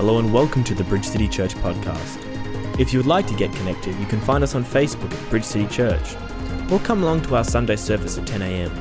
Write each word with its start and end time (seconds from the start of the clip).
Hello 0.00 0.18
and 0.18 0.32
welcome 0.32 0.64
to 0.64 0.74
the 0.74 0.82
Bridge 0.84 1.04
City 1.04 1.28
Church 1.28 1.54
podcast. 1.56 2.80
If 2.80 2.90
you 2.90 2.98
would 2.98 3.06
like 3.06 3.26
to 3.26 3.34
get 3.34 3.52
connected, 3.52 3.94
you 3.96 4.06
can 4.06 4.18
find 4.18 4.42
us 4.42 4.54
on 4.54 4.64
Facebook 4.64 5.12
at 5.12 5.28
Bridge 5.28 5.44
City 5.44 5.66
Church 5.66 6.16
or 6.72 6.78
come 6.78 7.02
along 7.02 7.20
to 7.24 7.36
our 7.36 7.44
Sunday 7.44 7.76
service 7.76 8.16
at 8.16 8.26
10 8.26 8.40
a.m. 8.40 8.72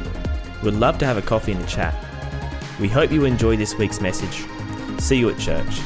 We'd 0.63 0.75
love 0.75 0.97
to 0.99 1.05
have 1.05 1.17
a 1.17 1.21
coffee 1.21 1.51
and 1.51 1.61
a 1.61 1.67
chat. 1.67 1.93
We 2.79 2.87
hope 2.87 3.11
you 3.11 3.25
enjoy 3.25 3.57
this 3.57 3.75
week's 3.75 3.99
message. 3.99 4.45
See 5.01 5.17
you 5.17 5.29
at 5.29 5.37
church. 5.37 5.81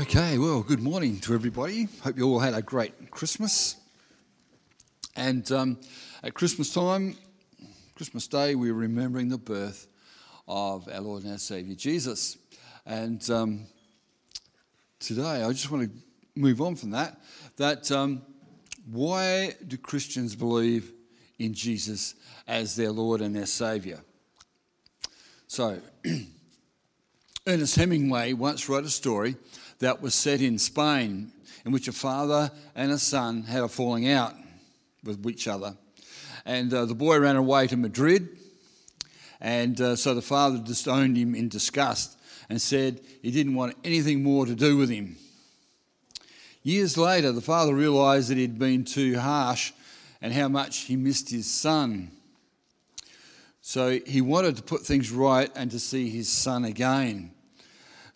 Okay, 0.00 0.36
well, 0.36 0.64
good 0.64 0.82
morning 0.82 1.20
to 1.20 1.34
everybody. 1.34 1.86
Hope 2.02 2.18
you 2.18 2.26
all 2.26 2.40
had 2.40 2.54
a 2.54 2.62
great 2.62 3.12
Christmas. 3.12 3.76
And 5.18 5.50
um, 5.50 5.78
at 6.22 6.34
Christmas 6.34 6.72
time, 6.72 7.16
Christmas 7.96 8.28
Day, 8.28 8.54
we're 8.54 8.72
remembering 8.72 9.28
the 9.28 9.36
birth 9.36 9.88
of 10.46 10.88
our 10.88 11.00
Lord 11.00 11.24
and 11.24 11.32
our 11.32 11.38
Saviour 11.38 11.74
Jesus. 11.74 12.38
And 12.86 13.28
um, 13.28 13.66
today, 15.00 15.42
I 15.42 15.50
just 15.50 15.72
want 15.72 15.90
to 15.90 15.98
move 16.36 16.60
on 16.60 16.76
from 16.76 16.92
that. 16.92 17.18
That 17.56 17.90
um, 17.90 18.22
why 18.88 19.54
do 19.66 19.76
Christians 19.76 20.36
believe 20.36 20.92
in 21.40 21.52
Jesus 21.52 22.14
as 22.46 22.76
their 22.76 22.92
Lord 22.92 23.20
and 23.20 23.34
their 23.34 23.46
Saviour? 23.46 23.98
So, 25.48 25.80
Ernest 27.48 27.74
Hemingway 27.74 28.34
once 28.34 28.68
wrote 28.68 28.84
a 28.84 28.88
story 28.88 29.34
that 29.80 30.00
was 30.00 30.14
set 30.14 30.40
in 30.40 30.60
Spain, 30.60 31.32
in 31.64 31.72
which 31.72 31.88
a 31.88 31.92
father 31.92 32.52
and 32.76 32.92
a 32.92 32.98
son 32.98 33.42
had 33.42 33.64
a 33.64 33.68
falling 33.68 34.08
out 34.08 34.34
with 35.04 35.24
each 35.26 35.48
other. 35.48 35.76
And 36.44 36.72
uh, 36.72 36.84
the 36.84 36.94
boy 36.94 37.18
ran 37.18 37.36
away 37.36 37.66
to 37.66 37.76
Madrid, 37.76 38.28
and 39.40 39.80
uh, 39.80 39.96
so 39.96 40.14
the 40.14 40.22
father 40.22 40.58
disowned 40.58 41.16
him 41.16 41.34
in 41.34 41.48
disgust 41.48 42.18
and 42.48 42.60
said 42.60 43.00
he 43.22 43.30
didn't 43.30 43.54
want 43.54 43.76
anything 43.84 44.22
more 44.22 44.46
to 44.46 44.54
do 44.54 44.76
with 44.76 44.90
him. 44.90 45.16
Years 46.62 46.96
later, 46.98 47.32
the 47.32 47.40
father 47.40 47.74
realised 47.74 48.30
that 48.30 48.38
he'd 48.38 48.58
been 48.58 48.84
too 48.84 49.18
harsh 49.18 49.72
and 50.20 50.32
how 50.32 50.48
much 50.48 50.80
he 50.80 50.96
missed 50.96 51.30
his 51.30 51.48
son. 51.48 52.10
So 53.60 54.00
he 54.06 54.20
wanted 54.20 54.56
to 54.56 54.62
put 54.62 54.82
things 54.82 55.10
right 55.10 55.50
and 55.54 55.70
to 55.70 55.78
see 55.78 56.08
his 56.08 56.28
son 56.28 56.64
again. 56.64 57.32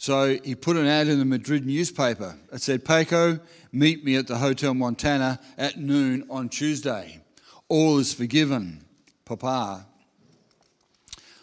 So 0.03 0.37
he 0.43 0.57
put 0.57 0.77
an 0.77 0.89
ad 0.89 1.07
in 1.07 1.21
the 1.21 1.25
Madrid 1.25 1.65
newspaper. 1.65 2.37
It 2.53 2.61
said, 2.61 2.85
Paco, 2.85 3.39
meet 3.71 4.05
me 4.05 4.17
at 4.17 4.27
the 4.27 4.39
Hotel 4.39 4.75
Montana 4.75 5.39
at 5.57 5.79
noon 5.79 6.27
on 6.29 6.49
Tuesday. 6.49 7.21
All 7.69 7.99
is 7.99 8.13
forgiven, 8.13 8.85
Papa. 9.25 9.87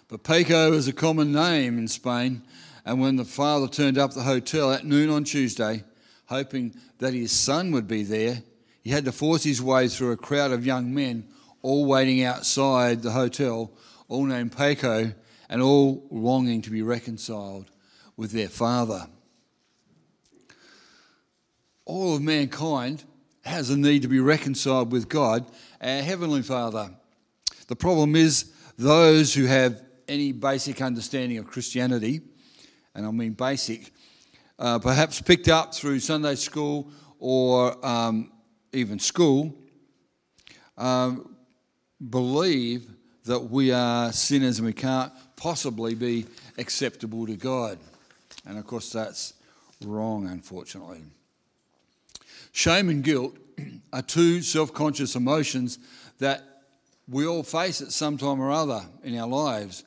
But 0.09 0.25
Paco 0.25 0.73
is 0.73 0.89
a 0.89 0.93
common 0.93 1.31
name 1.31 1.77
in 1.77 1.87
Spain, 1.87 2.41
and 2.83 2.99
when 2.99 3.15
the 3.15 3.23
father 3.23 3.69
turned 3.69 3.97
up 3.97 4.11
the 4.11 4.23
hotel 4.23 4.73
at 4.73 4.83
noon 4.83 5.09
on 5.09 5.23
Tuesday, 5.23 5.85
hoping 6.25 6.75
that 6.97 7.13
his 7.13 7.31
son 7.31 7.71
would 7.71 7.87
be 7.87 8.03
there, 8.03 8.43
he 8.81 8.89
had 8.89 9.05
to 9.05 9.13
force 9.13 9.45
his 9.45 9.61
way 9.61 9.87
through 9.87 10.11
a 10.11 10.17
crowd 10.17 10.51
of 10.51 10.65
young 10.65 10.93
men, 10.93 11.29
all 11.61 11.85
waiting 11.85 12.25
outside 12.25 13.03
the 13.03 13.11
hotel, 13.11 13.71
all 14.09 14.25
named 14.25 14.51
Paco, 14.51 15.13
and 15.47 15.61
all 15.61 16.05
longing 16.11 16.61
to 16.63 16.69
be 16.69 16.81
reconciled 16.81 17.71
with 18.19 18.33
their 18.33 18.49
Father. 18.49 19.07
All 21.85 22.17
of 22.17 22.21
mankind 22.21 23.05
has 23.45 23.69
a 23.69 23.77
need 23.77 24.01
to 24.01 24.09
be 24.09 24.19
reconciled 24.19 24.91
with 24.91 25.07
God, 25.07 25.45
our 25.79 26.01
Heavenly 26.01 26.41
Father. 26.41 26.91
The 27.69 27.77
problem 27.77 28.17
is 28.17 28.51
those 28.77 29.33
who 29.33 29.45
have 29.45 29.81
any 30.09 30.33
basic 30.33 30.81
understanding 30.81 31.37
of 31.37 31.47
Christianity, 31.47 32.19
and 32.93 33.05
I 33.07 33.11
mean 33.11 33.31
basic, 33.31 33.93
uh, 34.59 34.79
perhaps 34.79 35.21
picked 35.21 35.47
up 35.47 35.73
through 35.73 36.01
Sunday 36.01 36.35
school 36.35 36.91
or 37.19 37.73
um, 37.85 38.33
even 38.73 38.99
school, 38.99 39.55
um, 40.77 41.37
believe 42.09 42.85
that 43.23 43.39
we 43.39 43.71
are 43.71 44.11
sinners 44.11 44.59
and 44.59 44.65
we 44.65 44.73
can't 44.73 45.13
possibly 45.37 45.95
be 45.95 46.25
acceptable 46.57 47.25
to 47.25 47.37
God. 47.37 47.79
And 48.45 48.57
of 48.57 48.65
course, 48.65 48.91
that's 48.91 49.33
wrong, 49.83 50.27
unfortunately. 50.27 51.03
Shame 52.51 52.89
and 52.89 53.03
guilt 53.03 53.37
are 53.93 54.01
two 54.01 54.41
self 54.41 54.73
conscious 54.73 55.15
emotions 55.15 55.79
that 56.19 56.43
we 57.07 57.25
all 57.25 57.43
face 57.43 57.81
at 57.81 57.91
some 57.91 58.17
time 58.17 58.39
or 58.41 58.51
other 58.51 58.83
in 59.03 59.17
our 59.17 59.27
lives. 59.27 59.83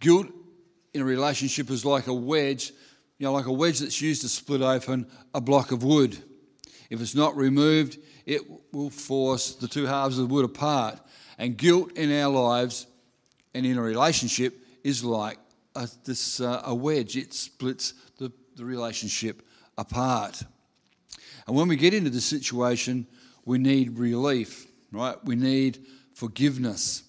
Guilt 0.00 0.26
in 0.92 1.00
a 1.00 1.04
relationship 1.04 1.70
is 1.70 1.84
like 1.84 2.06
a 2.06 2.14
wedge, 2.14 2.72
you 3.18 3.24
know, 3.24 3.32
like 3.32 3.46
a 3.46 3.52
wedge 3.52 3.78
that's 3.78 4.00
used 4.00 4.22
to 4.22 4.28
split 4.28 4.62
open 4.62 5.06
a 5.34 5.40
block 5.40 5.72
of 5.72 5.82
wood. 5.82 6.16
If 6.90 7.00
it's 7.00 7.14
not 7.14 7.36
removed, 7.36 7.98
it 8.26 8.42
will 8.72 8.90
force 8.90 9.54
the 9.54 9.68
two 9.68 9.86
halves 9.86 10.18
of 10.18 10.28
the 10.28 10.34
wood 10.34 10.44
apart. 10.44 10.98
And 11.38 11.56
guilt 11.56 11.92
in 11.96 12.12
our 12.12 12.30
lives 12.30 12.86
and 13.54 13.64
in 13.66 13.78
a 13.78 13.82
relationship 13.82 14.54
is 14.84 15.04
like 15.04 15.38
a, 15.76 15.88
this, 16.04 16.40
uh, 16.40 16.62
a 16.64 16.74
wedge, 16.74 17.16
it 17.16 17.34
splits 17.34 17.94
the, 18.18 18.32
the 18.56 18.64
relationship 18.64 19.42
apart. 19.78 20.42
And 21.46 21.54
when 21.54 21.68
we 21.68 21.76
get 21.76 21.94
into 21.94 22.10
the 22.10 22.20
situation, 22.20 23.06
we 23.44 23.58
need 23.58 23.98
relief, 23.98 24.66
right? 24.90 25.16
We 25.24 25.36
need 25.36 25.84
forgiveness. 26.14 27.04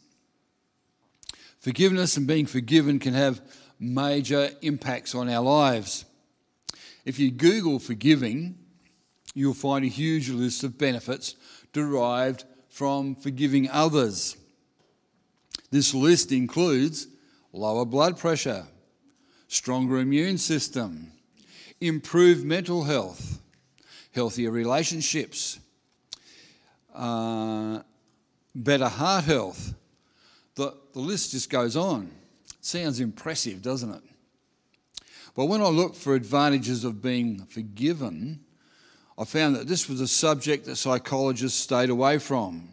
Forgiveness 1.60 2.18
and 2.18 2.28
being 2.28 2.46
forgiven 2.46 3.00
can 3.00 3.14
have 3.14 3.42
major 3.80 4.50
impacts 4.62 5.16
on 5.16 5.30
our 5.30 5.44
lives. 5.44 6.06
If 7.06 7.20
you 7.20 7.32
Google 7.32 7.80
forgiving, 7.80 8.58
you'll 9.34 9.54
find 9.54 9.86
a 9.86 9.90
huge 9.90 10.30
list 10.30 10.64
of 10.64 10.78
benefits 10.78 11.36
derived 11.74 12.44
from 12.70 13.16
forgiving 13.16 13.70
others. 13.70 14.38
This 15.72 15.94
list 15.94 16.32
includes 16.32 17.08
lower 17.58 17.86
blood 17.86 18.18
pressure, 18.18 18.66
stronger 19.48 19.98
immune 19.98 20.38
system, 20.38 21.12
improved 21.82 22.46
mental 22.46 22.84
health, 22.84 23.40
healthier 24.14 24.52
relationships, 24.52 25.60
uh, 26.94 27.80
better 28.56 28.88
heart 28.88 29.26
health. 29.26 29.74
The, 30.56 30.74
the 30.94 31.00
list 31.00 31.32
just 31.32 31.50
goes 31.50 31.76
on. 31.76 32.12
Sounds 32.62 33.00
impressive, 33.00 33.62
doesn't 33.62 33.94
it? 33.94 34.04
But 35.36 35.46
when 35.46 35.62
I 35.62 35.68
looked 35.68 35.96
for 35.96 36.16
advantages 36.16 36.84
of 36.84 37.02
being 37.02 37.46
forgiven, 37.46 38.40
I 39.18 39.24
found 39.26 39.56
that 39.56 39.68
this 39.68 39.88
was 39.88 40.02
a 40.02 40.08
subject 40.08 40.66
that 40.66 40.76
psychologists 40.78 41.60
stayed 41.60 41.90
away 41.90 42.18
from. 42.18 42.70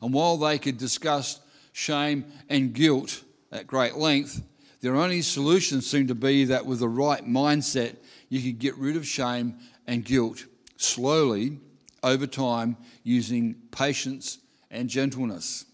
And 0.00 0.14
while 0.14 0.36
they 0.36 0.58
could 0.58 0.78
discuss 0.78 1.40
shame 1.72 2.24
and 2.48 2.72
guilt 2.72 3.22
at 3.52 3.66
great 3.66 3.96
length, 3.96 4.42
their 4.80 4.96
only 4.96 5.22
solution 5.22 5.82
seemed 5.82 6.08
to 6.08 6.14
be 6.14 6.44
that 6.44 6.64
with 6.64 6.80
the 6.80 6.88
right 6.88 7.24
mindset, 7.26 7.96
you 8.28 8.40
could 8.40 8.58
get 8.58 8.76
rid 8.76 8.96
of 8.96 9.06
shame 9.06 9.56
and 9.86 10.04
guilt 10.04 10.46
slowly 10.76 11.58
over 12.02 12.26
time 12.26 12.76
using 13.02 13.54
patience 13.70 14.38
and 14.70 14.88
gentleness. 14.88 15.66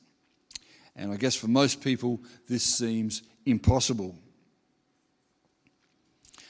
And 0.96 1.12
I 1.12 1.16
guess 1.16 1.36
for 1.36 1.48
most 1.48 1.82
people, 1.82 2.20
this 2.48 2.62
seems 2.62 3.22
impossible. 3.44 4.16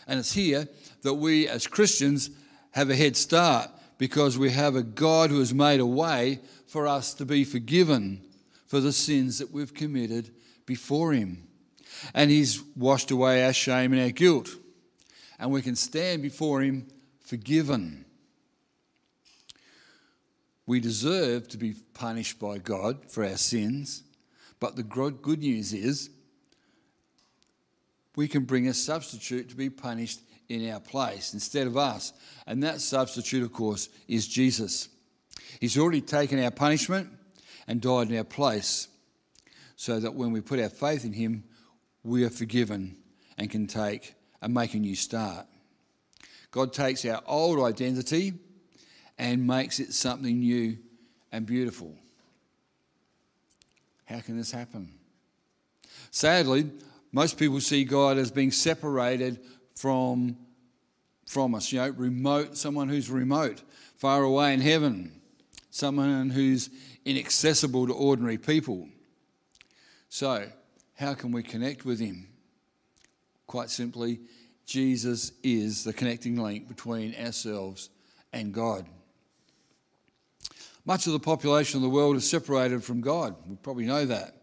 And 0.07 0.19
it's 0.19 0.33
here 0.33 0.69
that 1.03 1.15
we 1.15 1.49
as 1.49 1.67
Christians 1.67 2.31
have 2.71 2.91
a 2.91 2.97
head 2.97 3.17
start 3.17 3.71
because 3.99 4.39
we 4.39 4.51
have 4.51 4.77
a 4.77 4.83
God 4.83 5.31
who 5.31 5.41
has 5.41 5.53
made 5.53 5.81
a 5.81 5.87
way 5.87 6.41
for 6.67 6.87
us 6.87 7.13
to 7.15 7.25
be 7.25 7.45
forgiven 7.45 8.23
for 8.67 8.81
the 8.81 8.93
sins 8.93 9.39
that 9.39 9.51
we've 9.51 9.75
committed 9.75 10.31
before 10.67 11.13
Him. 11.13 11.49
And 12.13 12.31
He's 12.31 12.63
washed 12.77 13.11
away 13.11 13.45
our 13.45 13.53
shame 13.53 13.93
and 13.93 14.03
our 14.03 14.11
guilt. 14.11 14.51
And 15.39 15.51
we 15.51 15.63
can 15.63 15.77
stand 15.77 16.23
before 16.23 16.61
Him 16.61 16.89
forgiven. 17.21 18.05
We 20.67 20.81
deserve 20.81 21.49
to 21.49 21.59
be 21.59 21.75
punished 21.95 22.39
by 22.41 22.59
God 22.59 23.11
for 23.11 23.25
our 23.25 23.37
sins, 23.37 24.03
but 24.59 24.75
the 24.75 24.83
good 24.83 25.39
news 25.39 25.73
is 25.73 26.11
we 28.17 28.27
can 28.27 28.45
bring 28.45 28.67
a 28.67 28.75
substitute 28.75 29.51
to 29.51 29.55
be 29.55 29.71
punished 29.71 30.21
in 30.49 30.69
our 30.71 30.81
place 30.81 31.35
instead 31.35 31.67
of 31.67 31.77
us. 31.77 32.13
And 32.47 32.63
that 32.63 32.81
substitute, 32.81 33.43
of 33.43 33.53
course, 33.53 33.89
is 34.09 34.27
Jesus. 34.27 34.89
He's 35.61 35.79
already 35.79 36.01
taken 36.01 36.43
our 36.43 36.51
punishment 36.51 37.11
and 37.69 37.81
died 37.81 38.11
in 38.11 38.17
our 38.17 38.25
place 38.25 38.89
so 39.77 40.01
that 40.01 40.15
when 40.15 40.33
we 40.33 40.41
put 40.41 40.59
our 40.59 40.71
faith 40.71 41.05
in 41.05 41.13
Him, 41.13 41.45
we 42.03 42.25
are 42.25 42.31
forgiven 42.31 42.97
and 43.39 43.51
can 43.51 43.67
take 43.67 44.15
and 44.41 44.53
make 44.53 44.75
a 44.75 44.79
new 44.79 44.97
start. 44.97 45.47
God 46.51 46.73
takes 46.73 47.05
our 47.05 47.23
old 47.27 47.61
identity 47.61 48.33
and 49.19 49.47
makes 49.47 49.79
it 49.79 49.93
something 49.93 50.41
new 50.41 50.79
and 51.31 51.47
beautiful. 51.47 51.95
How 54.07 54.21
can 54.21 54.39
this 54.39 54.53
happen? 54.53 54.93
Sadly, 56.11 56.71
most 57.13 57.39
people 57.39 57.61
see 57.61 57.85
God 57.85 58.19
as 58.19 58.31
being 58.31 58.51
separated 58.51 59.41
from, 59.75 60.37
from 61.27 61.55
us, 61.55 61.73
you 61.73 61.81
know, 61.81 61.91
remote, 61.91 62.57
someone 62.57 62.89
who's 62.89 63.11
remote, 63.11 63.63
far 63.97 64.23
away 64.23 64.55
in 64.55 64.61
heaven, 64.61 65.21
someone 65.71 66.31
who's 66.31 66.71
inaccessible 67.05 67.87
to 67.87 67.93
ordinary 67.93 68.39
people. 68.39 68.89
So, 70.17 70.49
how 70.95 71.13
can 71.13 71.31
we 71.31 71.43
connect 71.43 71.85
with 71.85 72.01
Him? 72.01 72.29
Quite 73.47 73.69
simply, 73.69 74.21
Jesus 74.65 75.33
is 75.43 75.85
the 75.85 75.93
connecting 75.93 76.39
link 76.39 76.69
between 76.69 77.15
ourselves 77.17 77.91
and 78.33 78.51
God. 78.51 78.87
Much 80.87 81.07
of 81.07 81.13
the 81.13 81.19
population 81.19 81.77
of 81.77 81.83
the 81.83 81.91
world 81.91 82.17
is 82.17 82.27
separated 82.27 82.83
from 82.83 83.03
God. 83.03 83.37
We 83.47 83.57
probably 83.57 83.85
know 83.85 84.07
that. 84.07 84.35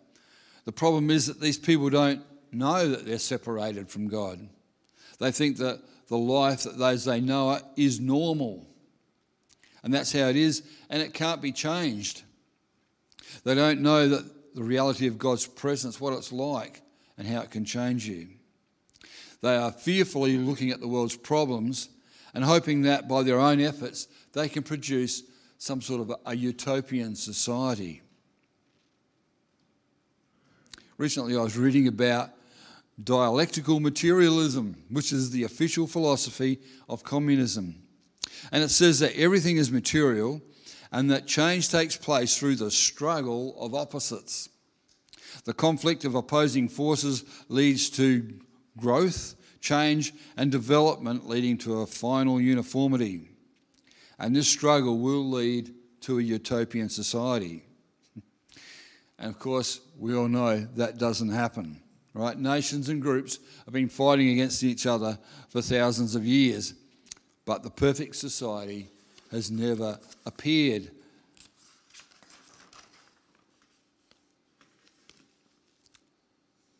The 0.65 0.71
problem 0.71 1.09
is 1.09 1.25
that 1.25 1.41
these 1.41 1.57
people 1.57 1.89
don't 1.89 2.21
know 2.51 2.89
that 2.89 3.07
they're 3.07 3.17
separated 3.17 3.89
from 3.89 4.07
God. 4.07 4.47
They 5.17 5.31
think 5.31 5.57
that 5.57 5.81
the 6.07 6.19
life 6.19 6.65
that 6.65 6.77
those 6.77 7.03
they 7.03 7.19
know 7.19 7.59
is 7.75 7.99
normal. 7.99 8.67
And 9.81 9.91
that's 9.91 10.11
how 10.11 10.27
it 10.27 10.35
is, 10.35 10.61
and 10.91 11.01
it 11.01 11.15
can't 11.15 11.41
be 11.41 11.51
changed. 11.51 12.21
They 13.43 13.55
don't 13.55 13.81
know 13.81 14.07
that 14.07 14.42
the 14.55 14.63
reality 14.63 15.07
of 15.07 15.17
God's 15.17 15.47
presence, 15.47 15.99
what 15.99 16.13
it's 16.13 16.31
like, 16.31 16.81
and 17.17 17.27
how 17.27 17.41
it 17.41 17.51
can 17.51 17.65
change 17.65 18.07
you. 18.07 18.27
They 19.41 19.55
are 19.55 19.71
fearfully 19.71 20.37
looking 20.37 20.71
at 20.71 20.79
the 20.79 20.87
world's 20.87 21.17
problems 21.17 21.89
and 22.33 22.43
hoping 22.43 22.83
that 22.83 23.07
by 23.07 23.23
their 23.23 23.39
own 23.39 23.59
efforts 23.59 24.07
they 24.33 24.49
can 24.49 24.63
produce 24.63 25.23
some 25.57 25.81
sort 25.81 26.01
of 26.01 26.15
a, 26.25 26.35
utopian 26.35 27.15
society. 27.15 28.01
Recently, 30.97 31.35
I 31.35 31.41
was 31.41 31.57
reading 31.57 31.87
about 31.87 32.31
dialectical 33.01 33.79
materialism, 33.79 34.75
which 34.89 35.11
is 35.11 35.31
the 35.31 35.43
official 35.43 35.87
philosophy 35.87 36.59
of 36.87 37.03
communism. 37.03 37.75
And 38.51 38.63
it 38.63 38.69
says 38.69 38.99
that 38.99 39.17
everything 39.17 39.57
is 39.57 39.71
material 39.71 40.41
and 40.93 41.09
that 41.09 41.25
change 41.25 41.69
takes 41.69 41.97
place 41.97 42.37
through 42.37 42.55
the 42.55 42.69
struggle 42.69 43.55
of 43.59 43.73
opposites. 43.73 44.47
The 45.43 45.53
conflict 45.53 46.05
of 46.05 46.13
opposing 46.13 46.69
forces 46.69 47.25
leads 47.49 47.89
to 47.91 48.39
growth, 48.77 49.33
change, 49.59 50.13
and 50.37 50.51
development, 50.51 51.27
leading 51.27 51.57
to 51.59 51.81
a 51.81 51.87
final 51.87 52.39
uniformity. 52.39 53.31
And 54.19 54.35
this 54.35 54.47
struggle 54.47 54.99
will 54.99 55.27
lead 55.27 55.73
to 56.01 56.19
a 56.19 56.21
utopian 56.21 56.89
society. 56.89 57.65
And 59.17 59.29
of 59.29 59.39
course, 59.39 59.81
we 59.97 60.15
all 60.15 60.27
know 60.27 60.59
that 60.75 60.99
doesn't 60.99 61.31
happen, 61.31 61.81
right? 62.13 62.37
Nations 62.37 62.87
and 62.89 63.01
groups 63.01 63.39
have 63.65 63.73
been 63.73 63.89
fighting 63.89 64.29
against 64.29 64.63
each 64.63 64.85
other 64.85 65.17
for 65.49 65.61
thousands 65.63 66.13
of 66.13 66.23
years, 66.23 66.75
but 67.45 67.63
the 67.63 67.71
perfect 67.71 68.15
society 68.15 68.89
has 69.33 69.51
never 69.51 69.99
appeared. 70.25 70.89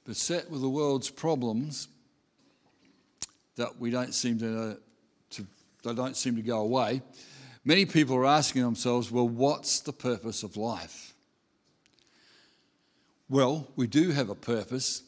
Beset 0.06 0.50
with 0.50 0.62
the 0.62 0.70
world's 0.70 1.10
problems 1.10 1.90
that 3.58 3.78
we 3.80 3.92
don't 3.92 4.14
seem 4.14 4.40
to, 4.40 4.78
to 5.32 5.46
they 5.84 5.94
don't 5.94 6.16
seem 6.16 6.36
to 6.38 6.42
go 6.42 6.60
away, 6.60 7.02
Many 7.66 7.86
people 7.86 8.16
are 8.18 8.26
asking 8.26 8.64
themselves, 8.64 9.10
well, 9.10 9.28
what's 9.28 9.80
the 9.80 9.94
purpose 9.94 10.44
of 10.44 10.58
life? 10.58 11.14
Well, 13.30 13.70
we 13.78 13.88
do 13.88 14.12
have 14.12 14.30
a 14.30 14.36
purpose, 14.36 15.04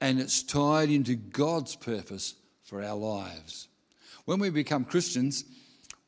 and 0.00 0.20
it's 0.20 0.42
tied 0.42 0.90
into 0.90 1.14
God's 1.14 1.76
purpose 1.76 2.34
for 2.62 2.82
our 2.82 2.94
lives. 2.94 3.68
When 4.26 4.38
we 4.38 4.50
become 4.50 4.84
Christians, 4.84 5.44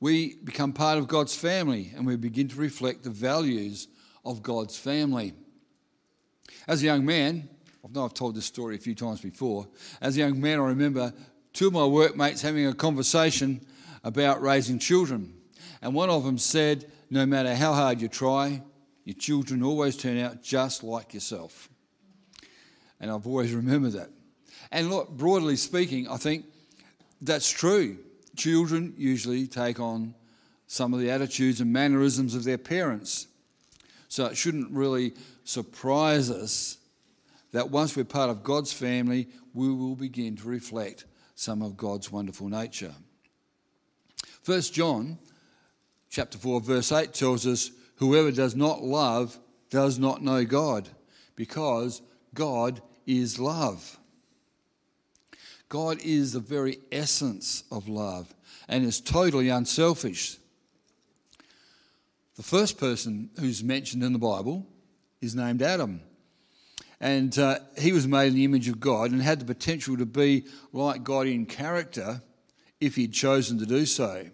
we 0.01 0.37
become 0.37 0.73
part 0.73 0.99
of 0.99 1.09
God's 1.09 1.35
family 1.35 1.93
and 1.97 2.07
we 2.07 2.17
begin 2.17 2.49
to 2.49 2.57
reflect 2.57 3.03
the 3.03 3.11
values 3.11 3.89
of 4.25 4.43
God's 4.43 4.79
family. 4.79 5.33
As 6.69 6.83
a 6.83 6.87
young 6.87 7.05
man, 7.05 7.49
I 7.85 7.89
know 7.93 8.05
I've 8.05 8.15
told 8.15 8.35
this 8.35 8.47
story 8.47 8.77
a 8.77 8.81
few 8.81 8.95
times 8.95 9.21
before. 9.21 9.69
As 10.01 10.17
a 10.17 10.21
young 10.21 10.41
man, 10.41 10.59
I 10.59 10.65
remember 10.65 11.13
two 11.53 11.69
of 11.69 11.73
my 11.73 11.87
workmates 11.87 12.43
having 12.43 12.67
a 12.67 12.75
conversation 12.75 13.65
about 14.03 14.43
raising 14.43 14.79
children. 14.79 15.35
And 15.81 15.95
one 15.95 16.11
of 16.11 16.25
them 16.25 16.39
said, 16.39 16.91
No 17.11 17.25
matter 17.25 17.55
how 17.55 17.73
hard 17.73 18.01
you 18.01 18.09
try, 18.09 18.63
your 19.05 19.15
children 19.15 19.63
always 19.63 19.97
turn 19.97 20.19
out 20.19 20.43
just 20.43 20.83
like 20.83 21.15
yourself. 21.15 21.69
And 22.99 23.11
I've 23.11 23.27
always 23.27 23.53
remembered 23.53 23.93
that. 23.93 24.11
And 24.73 24.91
look, 24.91 25.11
broadly 25.11 25.57
speaking, 25.57 26.09
I 26.09 26.17
think 26.17 26.45
that's 27.21 27.49
true. 27.49 27.99
Children 28.37 28.95
usually 28.97 29.47
take 29.47 29.81
on 29.81 30.15
some 30.67 30.93
of 30.93 31.01
the 31.01 31.11
attitudes 31.11 31.61
and 31.61 31.73
mannerisms 31.73 32.35
of 32.35 32.45
their 32.45 32.59
parents. 32.59 33.29
So 34.09 34.27
it 34.27 34.37
shouldn't 34.37 34.71
really 34.71 35.15
surprise 35.45 36.31
us 36.31 36.79
that 37.53 37.71
once 37.71 37.97
we're 37.97 38.05
part 38.05 38.31
of 38.31 38.43
God's 38.43 38.73
family, 38.73 39.29
we 39.55 39.73
will 39.73 39.95
begin 39.95 40.37
to 40.37 40.49
reflect 40.49 41.05
some 41.35 41.63
of 41.63 41.77
God's 41.77 42.11
wonderful 42.11 42.49
nature. 42.49 42.95
First 44.43 44.75
John 44.75 45.19
chapter 46.11 46.39
4, 46.39 46.61
verse 46.61 46.93
8 46.93 47.13
tells 47.13 47.47
us, 47.47 47.71
Whoever 47.97 48.31
does 48.31 48.55
not 48.55 48.83
love 48.83 49.39
does 49.71 49.99
not 49.99 50.23
know 50.23 50.45
God, 50.45 50.89
because 51.35 52.03
God 52.35 52.81
is 53.07 53.39
love. 53.39 53.99
God 55.69 56.01
is 56.03 56.33
the 56.33 56.41
very 56.41 56.79
essence 56.93 57.65
of 57.71 57.89
love 57.89 58.35
and 58.69 58.85
is 58.85 59.01
totally 59.01 59.49
unselfish. 59.49 60.39
The 62.37 62.43
first 62.43 62.79
person 62.79 63.31
who's 63.41 63.65
mentioned 63.65 64.05
in 64.05 64.13
the 64.13 64.19
Bible 64.19 64.67
is 65.21 65.35
named 65.35 65.63
Adam. 65.63 66.03
And 67.01 67.39
uh, 67.39 67.59
he 67.79 67.93
was 67.93 68.07
made 68.07 68.29
in 68.29 68.35
the 68.35 68.45
image 68.45 68.69
of 68.69 68.81
God 68.81 69.11
and 69.11 69.21
had 69.21 69.41
the 69.41 69.45
potential 69.45 69.97
to 69.97 70.07
be 70.07 70.47
like 70.73 71.03
God 71.03 71.27
in 71.27 71.47
character 71.47 72.23
if 72.81 72.97
he'd 72.97 73.13
chosen 73.13 73.59
to 73.59 73.67
do 73.67 73.87
so. 73.87 74.27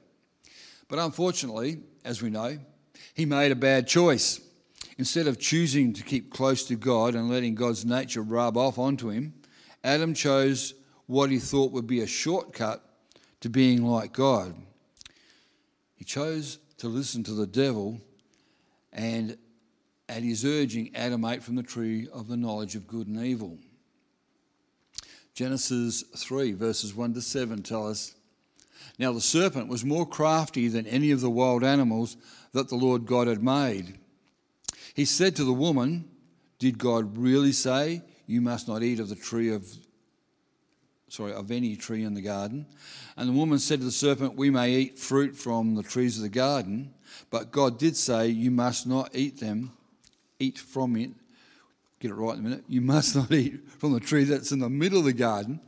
But 0.89 0.99
unfortunately, 0.99 1.81
as 2.05 2.23
we 2.23 2.31
know, 2.31 2.59
he 3.15 3.25
made 3.25 3.53
a 3.53 3.57
bad 3.57 3.89
choice. 3.89 4.41
Instead 4.99 5.27
of 5.27 5.39
choosing 5.39 5.93
to 5.95 6.03
keep 6.03 6.31
close 6.31 6.65
to 6.65 6.77
God 6.77 7.15
and 7.15 7.31
letting 7.31 7.55
God's 7.55 7.85
nature 7.85 8.23
rub 8.23 8.57
off 8.57 8.79
onto 8.79 9.09
him, 9.09 9.35
Adam 9.83 10.15
chose 10.15 10.75
what 11.07 11.31
he 11.31 11.39
thought 11.39 11.73
would 11.73 11.87
be 11.87 12.01
a 12.01 12.07
shortcut 12.07 12.85
to 13.41 13.49
being 13.49 13.85
like 13.85 14.13
God. 14.13 14.55
He 15.95 16.05
chose 16.05 16.59
to 16.79 16.89
listen 16.89 17.23
to 17.25 17.33
the 17.33 17.47
devil, 17.47 18.01
and 18.93 19.37
at 20.09 20.23
his 20.23 20.45
urging, 20.45 20.95
Adam 20.95 21.25
ate 21.25 21.43
from 21.43 21.57
the 21.57 21.63
tree 21.63 22.09
of 22.13 22.29
the 22.29 22.37
knowledge 22.37 22.75
of 22.75 22.87
good 22.87 23.07
and 23.07 23.25
evil. 23.25 23.59
Genesis 25.35 26.03
3, 26.17 26.53
verses 26.53 26.95
1 26.95 27.15
to 27.15 27.23
7 27.23 27.63
tell 27.63 27.89
us 27.89 28.15
now 28.99 29.13
the 29.13 29.21
serpent 29.21 29.69
was 29.69 29.85
more 29.85 30.07
crafty 30.07 30.69
than 30.69 30.87
any 30.87 31.11
of 31.11 31.21
the 31.21 31.31
wild 31.31 31.65
animals 31.65 32.17
that 32.53 32.69
the 32.69 32.77
Lord 32.77 33.07
God 33.07 33.27
had 33.27 33.43
made. 33.43 33.99
He 34.95 35.05
said 35.05 35.35
to 35.37 35.45
the 35.45 35.53
woman, 35.53 36.11
Did 36.59 36.79
God 36.79 37.17
really 37.17 37.53
say 37.53 38.03
you 38.27 38.41
must 38.41 38.69
not 38.69 38.83
eat 38.83 39.01
of 39.01 39.09
the 39.09 39.17
tree 39.17 39.51
of 39.51 39.67
sorry, 41.13 41.35
of 41.35 41.51
any 41.51 41.77
tree 41.77 42.05
in 42.05 42.15
the 42.15 42.23
garden? 42.23 42.65
And 43.19 43.29
the 43.29 43.35
woman 43.35 43.59
said 43.59 43.81
to 43.81 43.85
the 43.85 43.93
serpent, 43.93 44.35
We 44.35 44.49
may 44.49 44.71
eat 44.73 44.99
fruit 44.99 45.37
from 45.37 45.75
the 45.75 45.83
trees 45.83 46.17
of 46.17 46.23
the 46.23 46.31
garden, 46.31 46.95
but 47.31 47.53
God 47.53 47.79
did 47.79 47.97
say 47.97 48.29
you 48.29 48.51
must 48.51 48.87
not 48.87 49.11
eat 49.15 49.39
them, 49.39 49.73
eat 50.39 50.59
from 50.59 50.97
it. 50.97 51.11
Get 52.01 52.11
it 52.11 52.15
right 52.15 52.33
in 52.33 52.41
a 52.41 52.43
minute. 52.43 52.65
You 52.67 52.81
must 52.81 53.15
not 53.17 53.31
eat 53.31 53.61
from 53.79 53.93
the 53.93 54.01
tree 54.01 54.25
that's 54.25 54.53
in 54.53 54.59
the 54.59 54.71
middle 54.71 55.01
of 55.01 55.05
the 55.05 55.13
garden, 55.13 55.61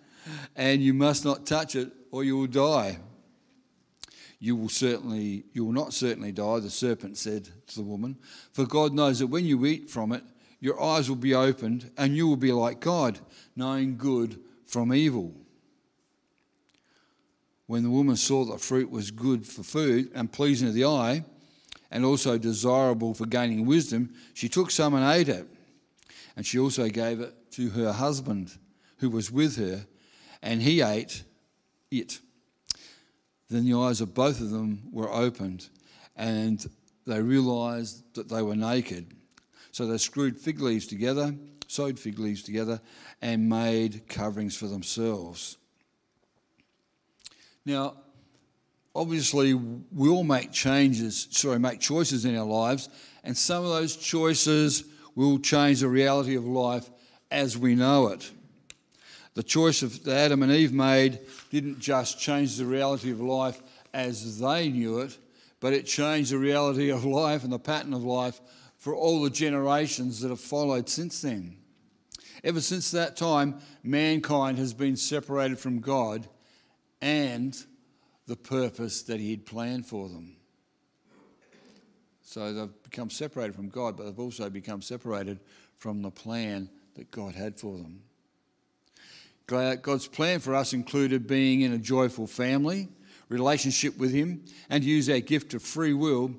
and 0.57 0.83
you 0.83 0.95
must 0.95 1.27
not 1.27 1.45
touch 1.45 1.77
it, 1.77 1.93
or 2.11 2.25
you 2.25 2.39
will 2.39 2.47
die 2.47 2.99
you 4.41 4.55
will 4.55 4.69
certainly 4.69 5.45
you 5.55 5.65
will 5.65 5.73
not 5.73 5.95
certainly 5.95 6.31
die 6.31 6.59
the 6.59 6.69
serpent 6.69 7.17
said 7.17 7.49
to 7.67 7.77
the 7.77 7.83
woman 7.83 8.15
for 8.53 8.67
god 8.67 8.93
knows 8.93 9.21
that 9.21 9.29
when 9.29 9.47
you 9.47 9.65
eat 9.65 9.89
from 9.89 10.13
it 10.13 10.23
your 10.61 10.83
eyes 10.83 11.09
will 11.09 11.17
be 11.17 11.35
opened 11.35 11.91
and 11.97 12.15
you 12.15 12.27
will 12.27 12.37
be 12.37 12.53
like 12.53 12.79
god 12.79 13.19
knowing 13.57 13.97
good 13.97 14.39
from 14.67 14.93
evil. 14.93 15.35
When 17.67 17.83
the 17.83 17.91
woman 17.91 18.17
saw 18.17 18.45
that 18.47 18.61
fruit 18.61 18.91
was 18.91 19.11
good 19.11 19.47
for 19.47 19.63
food 19.63 20.11
and 20.15 20.33
pleasing 20.33 20.69
to 20.69 20.73
the 20.73 20.85
eye 20.85 21.25
and 21.91 22.05
also 22.05 22.37
desirable 22.37 23.15
for 23.15 23.27
gaining 23.27 23.65
wisdom 23.65 24.13
she 24.35 24.49
took 24.49 24.71
some 24.71 24.95
and 24.95 25.05
ate 25.05 25.29
it. 25.29 25.47
And 26.37 26.45
she 26.45 26.59
also 26.59 26.89
gave 26.89 27.21
it 27.21 27.53
to 27.53 27.71
her 27.71 27.93
husband 27.93 28.59
who 28.99 29.09
was 29.09 29.31
with 29.31 29.57
her 29.57 29.87
and 30.43 30.61
he 30.61 30.83
ate 30.83 31.25
it. 31.91 32.21
Then 33.49 33.65
the 33.65 33.79
eyes 33.79 34.01
of 34.01 34.15
both 34.15 34.41
of 34.41 34.51
them 34.51 34.83
were 34.91 35.13
opened, 35.13 35.69
and 36.17 36.65
they 37.07 37.21
realized 37.21 38.15
that 38.15 38.29
they 38.29 38.43
were 38.43 38.57
naked. 38.57 39.15
So 39.75 39.89
they 39.89 39.99
screwed 39.99 40.39
fig 40.39 40.61
leaves 40.61 40.87
together, 40.87 41.35
sewed 41.67 41.99
fig 41.99 42.21
leaves 42.21 42.45
together, 42.45 42.81
and 43.21 43.49
made 43.49 44.07
coverings 44.07 44.57
for 44.57 44.69
themselves. 44.69 45.57
Now, 47.67 47.95
obviously, 48.95 49.53
we 49.53 50.09
all 50.09 50.23
make 50.23 50.53
changes, 50.53 51.27
sorry, 51.33 51.59
make 51.59 51.81
choices 51.81 52.25
in 52.25 52.39
our 52.39 52.47
lives, 52.47 52.89
and 53.25 53.37
some 53.37 53.65
of 53.65 53.71
those 53.71 53.97
choices 53.97 54.85
will 55.17 55.41
change 55.41 55.81
the 55.81 55.89
reality 55.89 56.37
of 56.37 56.47
life 56.47 56.89
as 57.33 57.59
we 57.59 57.75
know 57.75 58.07
it. 58.11 58.31
The 59.35 59.43
choice 59.43 59.81
that 59.81 60.07
Adam 60.07 60.45
and 60.45 60.53
Eve 60.53 60.73
made 60.73 61.19
didn't 61.51 61.81
just 61.81 62.21
change 62.21 62.59
the 62.59 62.65
reality 62.65 63.11
of 63.11 63.21
life 63.21 63.61
as 63.93 64.39
they 64.39 64.69
knew 64.69 65.01
it, 65.01 65.19
but 65.59 65.73
it 65.73 65.85
changed 65.85 66.31
the 66.31 66.39
reality 66.39 66.91
of 66.91 67.05
life 67.05 67.43
and 67.43 67.53
the 67.53 67.59
pattern 67.59 67.93
of 67.93 68.05
life 68.05 68.41
for 68.85 68.95
all 68.95 69.23
the 69.23 69.31
generations 69.31 70.21
that 70.21 70.29
have 70.29 70.39
followed 70.39 70.91
since 70.91 71.23
then. 71.23 71.57
Ever 72.45 72.61
since 72.61 72.91
that 72.91 73.17
time, 73.17 73.63
mankind 73.83 74.59
has 74.59 74.75
been 74.75 74.95
separated 74.95 75.59
from 75.59 75.81
God 75.81 76.29
and 77.01 77.57
the 78.27 78.37
purpose 78.37 79.01
that 79.05 79.21
He 79.21 79.31
had 79.31 79.47
planned 79.47 79.87
for 79.87 80.11
them. 80.11 80.37
So 82.21 82.53
they've 82.53 82.83
become 82.83 83.09
separated 83.09 83.55
from 83.55 83.71
God, 83.71 83.97
but 83.97 84.05
they've 84.05 84.21
also 84.21 84.51
become 84.51 84.83
separated 84.83 85.41
from 85.79 86.03
the 86.03 86.11
plan 86.11 86.69
that 86.97 87.11
God 87.11 87.35
had 87.35 87.59
for 87.59 87.79
them. 87.79 88.03
God's 89.47 90.09
plan 90.09 90.41
for 90.41 90.55
us 90.55 90.75
included 90.75 91.27
being 91.27 91.63
in 91.63 91.73
a 91.73 91.79
joyful 91.79 92.27
family, 92.27 92.91
relationship 93.31 93.97
with 93.97 94.13
Him, 94.13 94.45
and 94.69 94.85
use 94.85 95.09
our 95.09 95.21
gift 95.21 95.55
of 95.55 95.63
free 95.63 95.95
will 95.95 96.35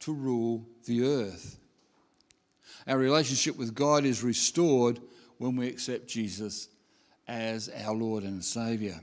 to 0.00 0.12
rule 0.12 0.66
the 0.84 1.02
earth. 1.06 1.57
Our 2.88 2.96
relationship 2.96 3.58
with 3.58 3.74
God 3.74 4.06
is 4.06 4.22
restored 4.22 4.98
when 5.36 5.56
we 5.56 5.68
accept 5.68 6.08
Jesus 6.08 6.68
as 7.28 7.70
our 7.84 7.94
Lord 7.94 8.24
and 8.24 8.42
Saviour. 8.42 8.98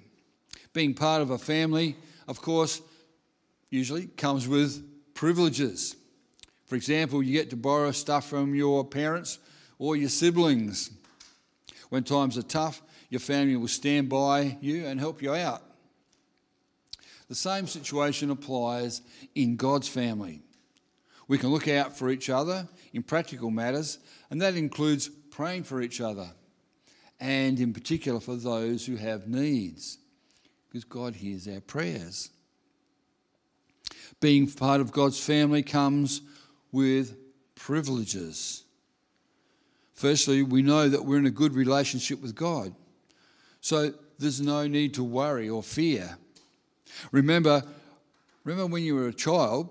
Being 0.73 0.95
part 0.95 1.21
of 1.21 1.29
a 1.29 1.37
family, 1.37 1.95
of 2.27 2.41
course, 2.41 2.81
usually 3.69 4.07
comes 4.07 4.47
with 4.47 4.83
privileges. 5.13 5.95
For 6.65 6.75
example, 6.75 7.21
you 7.21 7.31
get 7.31 7.51
to 7.51 7.55
borrow 7.55 7.91
stuff 7.91 8.27
from 8.27 8.55
your 8.55 8.83
parents 8.83 9.37
or 9.77 9.95
your 9.95 10.09
siblings. 10.09 10.89
When 11.89 12.03
times 12.03 12.39
are 12.39 12.43
tough, 12.43 12.81
your 13.09 13.19
family 13.19 13.55
will 13.55 13.67
stand 13.67 14.09
by 14.09 14.57
you 14.61 14.87
and 14.87 14.99
help 14.99 15.21
you 15.21 15.33
out. 15.35 15.61
The 17.29 17.35
same 17.35 17.67
situation 17.67 18.31
applies 18.31 19.01
in 19.35 19.55
God's 19.55 19.87
family. 19.87 20.41
We 21.27 21.37
can 21.37 21.49
look 21.49 21.67
out 21.67 21.97
for 21.97 22.09
each 22.09 22.29
other 22.29 22.67
in 22.93 23.03
practical 23.03 23.49
matters, 23.49 23.99
and 24.29 24.41
that 24.41 24.55
includes 24.55 25.09
praying 25.31 25.63
for 25.63 25.81
each 25.81 25.99
other, 25.99 26.31
and 27.19 27.59
in 27.59 27.73
particular 27.73 28.19
for 28.19 28.35
those 28.35 28.85
who 28.85 28.95
have 28.95 29.27
needs, 29.27 29.97
because 30.67 30.83
God 30.83 31.15
hears 31.15 31.47
our 31.47 31.61
prayers. 31.61 32.29
Being 34.21 34.49
part 34.49 34.81
of 34.81 34.91
God's 34.91 35.19
family 35.19 35.63
comes 35.63 36.21
with 36.71 37.17
privileges. 37.55 38.63
Firstly, 39.93 40.43
we 40.43 40.61
know 40.61 40.89
that 40.89 41.05
we're 41.05 41.17
in 41.17 41.25
a 41.25 41.31
good 41.31 41.53
relationship 41.53 42.21
with 42.21 42.35
God. 42.35 42.75
So 43.61 43.93
there's 44.19 44.41
no 44.41 44.67
need 44.67 44.93
to 44.95 45.03
worry 45.03 45.49
or 45.49 45.63
fear. 45.63 46.17
Remember, 47.11 47.63
remember 48.43 48.71
when 48.71 48.83
you 48.83 48.95
were 48.95 49.07
a 49.07 49.13
child 49.13 49.69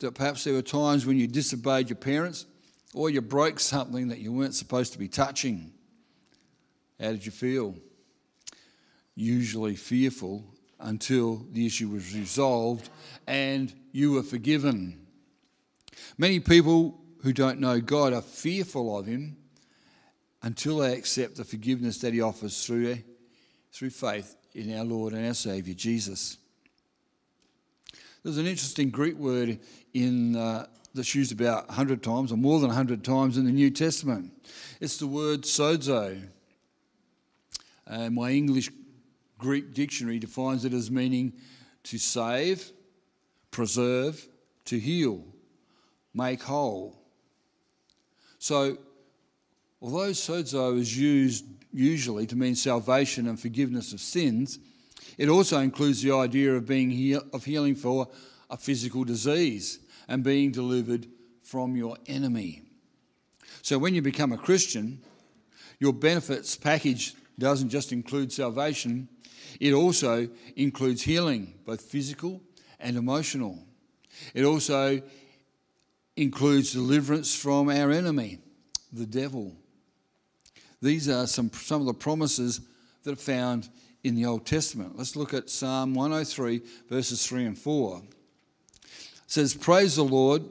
that 0.00 0.14
perhaps 0.14 0.44
there 0.44 0.54
were 0.54 0.62
times 0.62 1.06
when 1.06 1.18
you 1.18 1.26
disobeyed 1.26 1.88
your 1.88 1.96
parents 1.96 2.46
or 2.94 3.10
you 3.10 3.20
broke 3.20 3.60
something 3.60 4.08
that 4.08 4.18
you 4.18 4.32
weren't 4.32 4.54
supposed 4.54 4.92
to 4.92 4.98
be 4.98 5.08
touching. 5.08 5.72
How 7.00 7.10
did 7.10 7.24
you 7.24 7.32
feel? 7.32 7.76
Usually 9.14 9.76
fearful 9.76 10.44
until 10.80 11.46
the 11.50 11.66
issue 11.66 11.88
was 11.88 12.14
resolved 12.14 12.88
and 13.26 13.72
you 13.92 14.12
were 14.12 14.22
forgiven. 14.22 15.06
Many 16.18 16.40
people 16.40 17.00
who 17.22 17.32
don't 17.32 17.60
know 17.60 17.80
God 17.80 18.12
are 18.12 18.22
fearful 18.22 18.98
of 18.98 19.06
Him 19.06 19.36
until 20.42 20.78
they 20.78 20.96
accept 20.96 21.36
the 21.36 21.44
forgiveness 21.44 21.98
that 21.98 22.12
He 22.12 22.20
offers 22.20 22.64
through, 22.64 22.98
through 23.72 23.90
faith 23.90 24.36
in 24.54 24.76
our 24.76 24.84
Lord 24.84 25.14
and 25.14 25.26
our 25.26 25.34
Saviour, 25.34 25.74
Jesus. 25.74 26.36
There's 28.24 28.38
an 28.38 28.46
interesting 28.46 28.90
Greek 28.90 29.16
word 29.16 29.60
in, 29.92 30.34
uh, 30.34 30.66
that's 30.94 31.14
used 31.14 31.30
about 31.30 31.68
100 31.68 32.02
times, 32.02 32.32
or 32.32 32.36
more 32.36 32.58
than 32.58 32.68
100 32.68 33.04
times 33.04 33.36
in 33.36 33.44
the 33.44 33.52
New 33.52 33.70
Testament. 33.70 34.32
It's 34.80 34.96
the 34.96 35.06
word 35.06 35.42
sozo. 35.42 36.20
My 37.88 38.30
English 38.30 38.70
Greek 39.38 39.74
dictionary 39.74 40.18
defines 40.18 40.64
it 40.64 40.72
as 40.72 40.90
meaning 40.90 41.34
to 41.84 41.98
save, 41.98 42.72
preserve, 43.50 44.26
to 44.64 44.78
heal, 44.78 45.22
make 46.14 46.42
whole. 46.42 46.98
So 48.38 48.78
Although 49.84 50.12
sozo 50.12 50.78
is 50.78 50.96
used 50.96 51.44
usually 51.70 52.26
to 52.28 52.36
mean 52.36 52.54
salvation 52.54 53.28
and 53.28 53.38
forgiveness 53.38 53.92
of 53.92 54.00
sins, 54.00 54.58
it 55.18 55.28
also 55.28 55.60
includes 55.60 56.02
the 56.02 56.12
idea 56.12 56.54
of 56.54 56.66
being 56.66 56.90
heal, 56.90 57.22
of 57.32 57.44
healing 57.44 57.74
for 57.74 58.08
a 58.50 58.56
physical 58.56 59.04
disease 59.04 59.78
and 60.08 60.22
being 60.22 60.50
delivered 60.50 61.06
from 61.42 61.76
your 61.76 61.96
enemy. 62.06 62.62
So 63.62 63.78
when 63.78 63.94
you 63.94 64.02
become 64.02 64.32
a 64.32 64.38
Christian, 64.38 65.00
your 65.78 65.92
benefits 65.92 66.56
package 66.56 67.14
doesn't 67.38 67.70
just 67.70 67.92
include 67.92 68.32
salvation, 68.32 69.08
it 69.60 69.72
also 69.72 70.28
includes 70.56 71.02
healing, 71.02 71.54
both 71.64 71.80
physical 71.80 72.40
and 72.80 72.96
emotional. 72.96 73.58
It 74.34 74.44
also 74.44 75.02
includes 76.16 76.72
deliverance 76.72 77.34
from 77.34 77.68
our 77.68 77.90
enemy, 77.90 78.38
the 78.92 79.06
devil. 79.06 79.56
These 80.80 81.08
are 81.08 81.26
some, 81.26 81.50
some 81.52 81.80
of 81.80 81.86
the 81.86 81.94
promises 81.94 82.60
that 83.02 83.12
are 83.12 83.16
found 83.16 83.68
in 84.04 84.14
the 84.14 84.26
Old 84.26 84.44
Testament. 84.44 84.96
Let's 84.96 85.16
look 85.16 85.32
at 85.32 85.48
Psalm 85.50 85.94
103, 85.94 86.60
verses 86.90 87.26
3 87.26 87.46
and 87.46 87.58
4. 87.58 88.02
It 88.04 88.90
says, 89.26 89.54
Praise 89.54 89.96
the 89.96 90.04
Lord, 90.04 90.44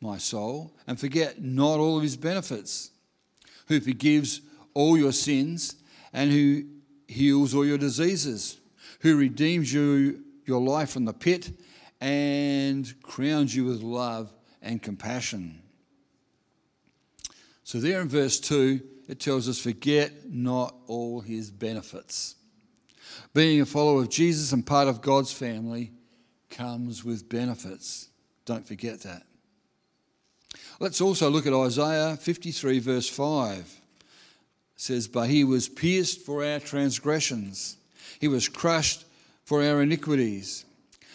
my 0.00 0.18
soul, 0.18 0.76
and 0.86 1.00
forget 1.00 1.42
not 1.42 1.80
all 1.80 1.96
of 1.96 2.02
his 2.02 2.18
benefits, 2.18 2.90
who 3.66 3.80
forgives 3.80 4.42
all 4.74 4.98
your 4.98 5.12
sins 5.12 5.76
and 6.12 6.30
who 6.30 6.64
heals 7.08 7.54
all 7.54 7.64
your 7.64 7.78
diseases, 7.78 8.58
who 9.00 9.16
redeems 9.16 9.72
you, 9.72 10.22
your 10.44 10.60
life 10.60 10.90
from 10.90 11.06
the 11.06 11.14
pit 11.14 11.50
and 12.00 13.00
crowns 13.02 13.56
you 13.56 13.64
with 13.64 13.80
love 13.80 14.32
and 14.60 14.82
compassion. 14.82 15.62
So, 17.64 17.78
there 17.78 18.02
in 18.02 18.08
verse 18.08 18.38
2, 18.40 18.80
it 19.08 19.18
tells 19.18 19.48
us, 19.48 19.58
forget 19.58 20.28
not 20.30 20.74
all 20.86 21.20
his 21.20 21.50
benefits. 21.50 22.34
Being 23.34 23.60
a 23.60 23.66
follower 23.66 24.02
of 24.02 24.10
Jesus 24.10 24.52
and 24.52 24.66
part 24.66 24.88
of 24.88 25.00
God's 25.00 25.32
family 25.32 25.92
comes 26.50 27.04
with 27.04 27.28
benefits. 27.28 28.08
Don't 28.44 28.66
forget 28.66 29.00
that. 29.02 29.22
Let's 30.80 31.00
also 31.00 31.30
look 31.30 31.46
at 31.46 31.54
Isaiah 31.54 32.16
53, 32.16 32.78
verse 32.80 33.08
5. 33.08 33.58
It 33.58 33.70
says, 34.76 35.08
But 35.08 35.28
he 35.28 35.44
was 35.44 35.68
pierced 35.68 36.20
for 36.20 36.44
our 36.44 36.58
transgressions, 36.58 37.76
he 38.20 38.28
was 38.28 38.48
crushed 38.48 39.04
for 39.44 39.62
our 39.62 39.82
iniquities. 39.82 40.64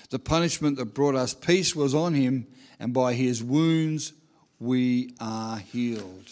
The 0.10 0.20
punishment 0.20 0.78
that 0.78 0.94
brought 0.94 1.16
us 1.16 1.34
peace 1.34 1.76
was 1.76 1.94
on 1.94 2.14
him, 2.14 2.48
and 2.80 2.94
by 2.94 3.14
his 3.14 3.44
wounds 3.44 4.14
we 4.60 5.14
are 5.20 5.58
healed. 5.58 6.32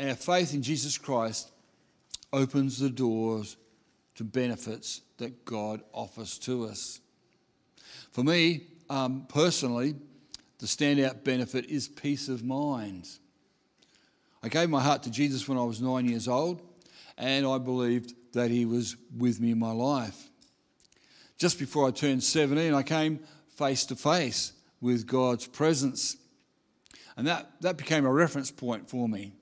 Our 0.00 0.14
faith 0.14 0.54
in 0.54 0.62
Jesus 0.62 0.96
Christ 0.96 1.50
opens 2.32 2.78
the 2.78 2.90
doors 2.90 3.56
to 4.14 4.24
benefits 4.24 5.00
that 5.18 5.44
God 5.44 5.82
offers 5.92 6.38
to 6.40 6.66
us. 6.66 7.00
For 8.12 8.22
me, 8.22 8.66
um, 8.88 9.26
personally, 9.28 9.96
the 10.58 10.66
standout 10.66 11.24
benefit 11.24 11.66
is 11.66 11.88
peace 11.88 12.28
of 12.28 12.44
mind. 12.44 13.08
I 14.42 14.48
gave 14.48 14.70
my 14.70 14.80
heart 14.80 15.02
to 15.04 15.10
Jesus 15.10 15.48
when 15.48 15.58
I 15.58 15.64
was 15.64 15.80
nine 15.80 16.08
years 16.08 16.28
old, 16.28 16.60
and 17.16 17.46
I 17.46 17.58
believed 17.58 18.14
that 18.32 18.50
He 18.50 18.64
was 18.66 18.96
with 19.16 19.40
me 19.40 19.50
in 19.50 19.58
my 19.58 19.72
life. 19.72 20.30
Just 21.38 21.58
before 21.58 21.88
I 21.88 21.90
turned 21.90 22.22
17, 22.22 22.72
I 22.72 22.82
came 22.82 23.20
face 23.56 23.84
to 23.86 23.96
face 23.96 24.52
with 24.80 25.06
God's 25.06 25.46
presence. 25.46 26.16
And 27.16 27.26
that, 27.26 27.50
that 27.62 27.76
became 27.76 28.04
a 28.04 28.12
reference 28.12 28.50
point 28.50 28.88
for 28.88 29.08
me 29.08 29.32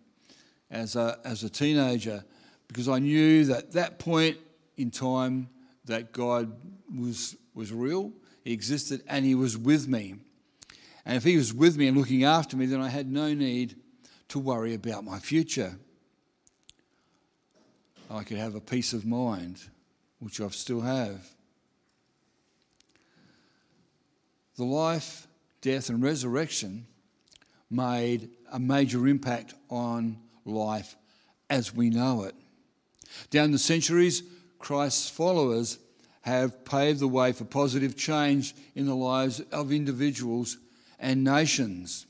as 0.71 0.97
a, 0.97 1.19
as 1.25 1.43
a 1.43 1.49
teenager 1.49 2.25
because 2.69 2.89
I 2.89 2.99
knew 2.99 3.45
that 3.47 3.73
that 3.73 3.99
point 3.99 4.39
in 4.77 4.91
time 4.91 5.49
that 5.85 6.13
God 6.13 6.53
was 6.95 7.37
was 7.55 7.73
real, 7.73 8.13
He 8.45 8.53
existed, 8.53 9.03
and 9.09 9.25
He 9.25 9.35
was 9.35 9.57
with 9.57 9.89
me. 9.89 10.17
And 11.05 11.17
if 11.17 11.25
He 11.25 11.37
was 11.37 11.55
with 11.55 11.77
me 11.77 11.89
and 11.89 11.97
looking 11.97 12.25
after 12.25 12.57
me, 12.57 12.67
then 12.67 12.81
I 12.81 12.89
had 12.89 13.11
no 13.11 13.33
need 13.33 13.77
to 14.29 14.39
worry 14.39 14.75
about 14.75 15.05
my 15.05 15.19
future. 15.19 15.79
I 18.11 18.23
could 18.23 18.37
have 18.37 18.55
a 18.55 18.61
peace 18.61 18.93
of 18.93 19.05
mind, 19.05 19.61
which 20.21 20.41
I 20.41 20.49
still 20.49 20.83
have. 20.83 21.27
The 24.57 24.65
life, 24.65 25.27
death, 25.61 25.89
and 25.89 26.03
resurrection 26.03 26.87
made 27.71 28.31
a 28.53 28.59
major 28.59 29.07
impact 29.07 29.55
on 29.69 30.19
life 30.47 30.97
as 31.51 31.75
we 31.75 31.91
know 31.91 32.25
it. 32.25 32.35
Down 33.31 33.51
the 33.51 33.59
centuries, 33.59 34.23
Christ's 34.59 35.09
followers 35.09 35.79
have 36.23 36.65
paved 36.65 36.99
the 36.99 37.09
way 37.09 37.33
for 37.33 37.45
positive 37.45 37.97
change 37.97 38.55
in 38.75 38.87
the 38.87 38.97
lives 38.97 39.41
of 39.53 39.71
individuals 39.71 40.59
and 40.99 41.23
nations. 41.23 42.07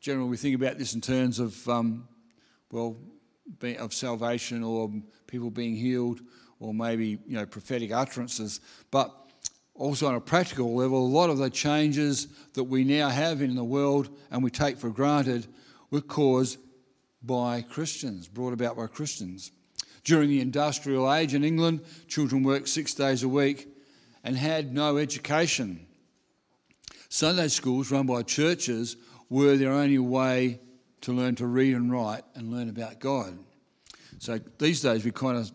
Generally, 0.00 0.30
we 0.30 0.36
think 0.36 0.54
about 0.54 0.78
this 0.78 0.94
in 0.94 1.00
terms 1.00 1.38
of, 1.38 1.68
um, 1.68 2.08
well, 2.70 2.96
of 3.78 3.92
salvation 3.92 4.62
or 4.62 4.90
people 5.26 5.50
being 5.50 5.76
healed 5.76 6.20
or 6.60 6.72
maybe, 6.72 7.18
you 7.26 7.36
know, 7.36 7.46
prophetic 7.46 7.92
utterances. 7.92 8.60
But 8.90 9.14
also 9.74 10.06
on 10.06 10.14
a 10.14 10.20
practical 10.20 10.74
level, 10.74 11.04
a 11.04 11.06
lot 11.06 11.30
of 11.30 11.38
the 11.38 11.50
changes 11.50 12.28
that 12.54 12.64
we 12.64 12.84
now 12.84 13.08
have 13.08 13.42
in 13.42 13.54
the 13.54 13.64
world 13.64 14.08
and 14.30 14.42
we 14.42 14.50
take 14.50 14.78
for 14.78 14.90
granted 14.90 15.46
were 15.90 16.00
caused 16.00 16.58
by 17.22 17.62
Christians, 17.62 18.28
brought 18.28 18.52
about 18.52 18.76
by 18.76 18.86
Christians. 18.86 19.50
During 20.04 20.28
the 20.28 20.40
industrial 20.40 21.12
age 21.12 21.34
in 21.34 21.44
England, 21.44 21.80
children 22.06 22.42
worked 22.42 22.68
six 22.68 22.94
days 22.94 23.22
a 23.22 23.28
week 23.28 23.68
and 24.24 24.36
had 24.36 24.72
no 24.72 24.96
education. 24.96 25.86
Sunday 27.08 27.48
schools 27.48 27.90
run 27.90 28.06
by 28.06 28.22
churches 28.22 28.96
were 29.28 29.56
their 29.56 29.72
only 29.72 29.98
way 29.98 30.60
to 31.00 31.12
learn 31.12 31.34
to 31.36 31.46
read 31.46 31.74
and 31.74 31.92
write 31.92 32.22
and 32.34 32.50
learn 32.50 32.68
about 32.68 32.98
God. 33.00 33.38
So 34.18 34.38
these 34.58 34.80
days 34.80 35.04
we 35.04 35.10
kind 35.10 35.38
of 35.38 35.50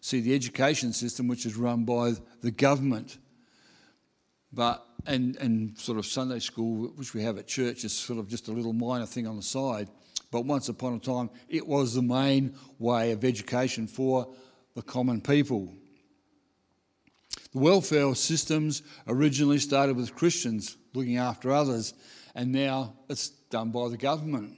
see 0.00 0.20
the 0.20 0.34
education 0.34 0.92
system, 0.92 1.28
which 1.28 1.46
is 1.46 1.56
run 1.56 1.84
by 1.84 2.12
the 2.42 2.50
government, 2.50 3.18
but 4.52 4.84
and 5.06 5.36
and 5.36 5.78
sort 5.78 5.98
of 5.98 6.06
Sunday 6.06 6.38
school, 6.38 6.88
which 6.96 7.14
we 7.14 7.22
have 7.22 7.38
at 7.38 7.46
church, 7.46 7.84
is 7.84 7.92
sort 7.92 8.18
of 8.18 8.28
just 8.28 8.48
a 8.48 8.52
little 8.52 8.72
minor 8.72 9.06
thing 9.06 9.26
on 9.26 9.36
the 9.36 9.42
side. 9.42 9.88
But 10.34 10.46
once 10.46 10.68
upon 10.68 10.94
a 10.94 10.98
time, 10.98 11.30
it 11.48 11.64
was 11.64 11.94
the 11.94 12.02
main 12.02 12.56
way 12.80 13.12
of 13.12 13.24
education 13.24 13.86
for 13.86 14.34
the 14.74 14.82
common 14.82 15.20
people. 15.20 15.72
The 17.52 17.60
welfare 17.60 18.12
systems 18.16 18.82
originally 19.06 19.60
started 19.60 19.94
with 19.94 20.16
Christians 20.16 20.76
looking 20.92 21.18
after 21.18 21.52
others, 21.52 21.94
and 22.34 22.50
now 22.50 22.94
it's 23.08 23.28
done 23.28 23.70
by 23.70 23.88
the 23.88 23.96
government. 23.96 24.56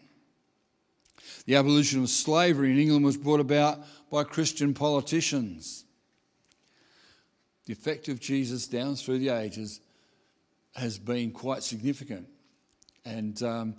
The 1.45 1.57
abolition 1.57 2.03
of 2.03 2.09
slavery 2.09 2.71
in 2.71 2.79
England 2.79 3.05
was 3.05 3.19
brought 3.19 3.41
about 3.41 3.81
by 4.11 4.25
Christian 4.25 4.73
politicians. 4.73 5.85
The 7.67 7.75
effect 7.75 8.09
of 8.09 8.19
Jesus 8.19 8.67
down 8.67 8.97
through 8.97 9.19
the 9.19 9.29
ages 9.29 9.83
has 10.75 10.99
been 10.99 11.33
quite 11.33 11.63
significant. 11.63 12.29
And 13.05 13.41
um, 13.43 13.75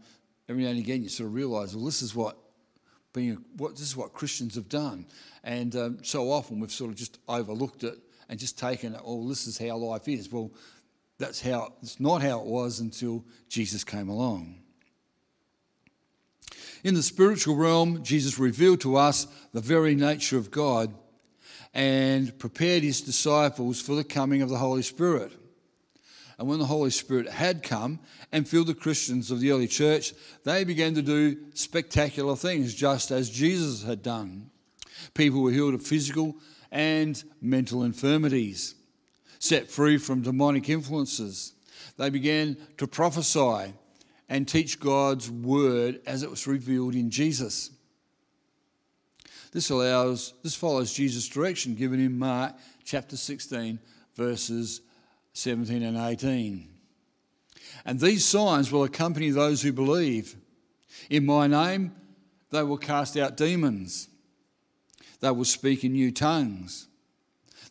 every 0.50 0.64
now 0.64 0.70
and 0.70 0.80
again, 0.80 1.04
you 1.04 1.10
sort 1.10 1.28
of 1.28 1.34
realise, 1.34 1.76
well, 1.76 1.86
this 1.86 2.02
is 2.02 2.16
what 2.16 2.38
being 3.14 3.44
what 3.56 3.72
this 3.72 3.82
is 3.82 3.98
what 3.98 4.14
Christians 4.14 4.56
have 4.56 4.70
done. 4.70 5.06
And 5.44 5.76
um, 5.76 5.98
so 6.04 6.32
often 6.32 6.60
we've 6.60 6.72
sort 6.72 6.92
of 6.92 6.98
just 6.98 7.20
overlooked 7.28 7.84
it 7.84 7.98
and 8.30 8.40
just 8.40 8.58
taken 8.60 8.94
it. 8.94 9.02
Oh, 9.04 9.28
this 9.28 9.48
is 9.48 9.58
how 9.58 9.78
life 9.78 10.08
is. 10.08 10.32
Well, 10.32 10.52
that's 11.18 11.42
how 11.42 11.74
it's 11.82 12.00
not 12.00 12.22
how 12.22 12.42
it 12.42 12.46
was 12.46 12.80
until 12.80 13.24
Jesus 13.50 13.84
came 13.84 14.10
along. 14.10 14.58
In 16.84 16.94
the 16.94 17.04
spiritual 17.04 17.56
realm, 17.56 18.04
Jesus 18.04 18.38
revealed 18.38 18.82
to 18.82 18.98
us 18.98 19.28
the 19.52 19.62
very 19.62 19.96
nature 19.96 20.38
of 20.38 20.52
God 20.52 20.94
and 21.74 22.38
prepared 22.40 22.84
his 22.84 23.02
disciples 23.02 23.82
for 23.82 23.96
the 23.96 24.04
coming 24.04 24.42
of 24.42 24.50
the 24.50 24.58
Holy 24.58 24.84
Spirit. 24.84 25.32
And 26.38 26.48
when 26.48 26.60
the 26.60 26.66
Holy 26.66 26.92
Spirit 26.92 27.30
had 27.30 27.64
come 27.64 28.00
and 28.32 28.48
filled 28.48 28.68
the 28.68 28.76
Christians 28.76 29.32
of 29.32 29.40
the 29.40 29.52
early 29.52 29.68
church, 29.68 30.14
they 30.44 30.64
began 30.64 30.94
to 30.94 31.02
do 31.02 31.38
spectacular 31.56 32.36
things, 32.36 32.76
just 32.76 33.10
as 33.10 33.30
Jesus 33.30 33.84
had 33.84 34.04
done. 34.04 34.52
People 35.16 35.42
were 35.42 35.52
healed 35.52 35.74
of 35.74 35.82
physical 35.82 36.36
and 36.72 37.24
mental 37.42 37.84
infirmities, 37.84 38.76
set 39.40 39.72
free 39.72 39.98
from 39.98 40.22
demonic 40.22 40.70
influences. 40.70 41.54
They 41.98 42.10
began 42.12 42.58
to 42.78 42.88
prophesy 42.88 43.74
and 44.30 44.48
teach 44.48 44.80
God's 44.80 45.32
word 45.32 46.02
as 46.06 46.22
it 46.22 46.30
was 46.30 46.46
revealed 46.46 46.94
in 46.94 47.10
Jesus. 47.10 47.72
This 49.52 49.70
allows 49.70 50.34
this 50.44 50.56
follows 50.56 50.94
Jesus' 50.94 51.28
direction 51.28 51.74
given 51.74 52.00
in 52.00 52.20
Mark 52.20 52.56
chapter 52.84 53.16
16 53.16 53.80
verses 54.16 54.82
17 55.38 55.84
and 55.84 55.98
18. 55.98 56.68
And 57.86 58.00
these 58.00 58.26
signs 58.26 58.72
will 58.72 58.84
accompany 58.84 59.30
those 59.30 59.62
who 59.62 59.72
believe. 59.72 60.36
In 61.10 61.26
my 61.26 61.48
name, 61.48 61.96
they 62.50 62.64
will 62.64 62.78
cast 62.78 63.16
out 63.18 63.38
demons. 63.38 64.10
They 65.20 65.32
will 65.32 65.46
speak 65.46 65.84
in 65.84 65.94
new 65.94 66.12
tongues. 66.12 66.88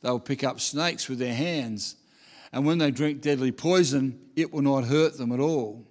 They 0.00 0.10
will 0.10 0.20
pick 0.20 0.44
up 0.44 0.60
snakes 0.60 1.08
with 1.08 1.18
their 1.18 1.34
hands. 1.34 1.96
And 2.52 2.64
when 2.64 2.78
they 2.78 2.90
drink 2.90 3.20
deadly 3.20 3.52
poison, 3.52 4.20
it 4.36 4.52
will 4.52 4.62
not 4.62 4.84
hurt 4.84 5.18
them 5.18 5.32
at 5.32 5.40
all. 5.40 5.86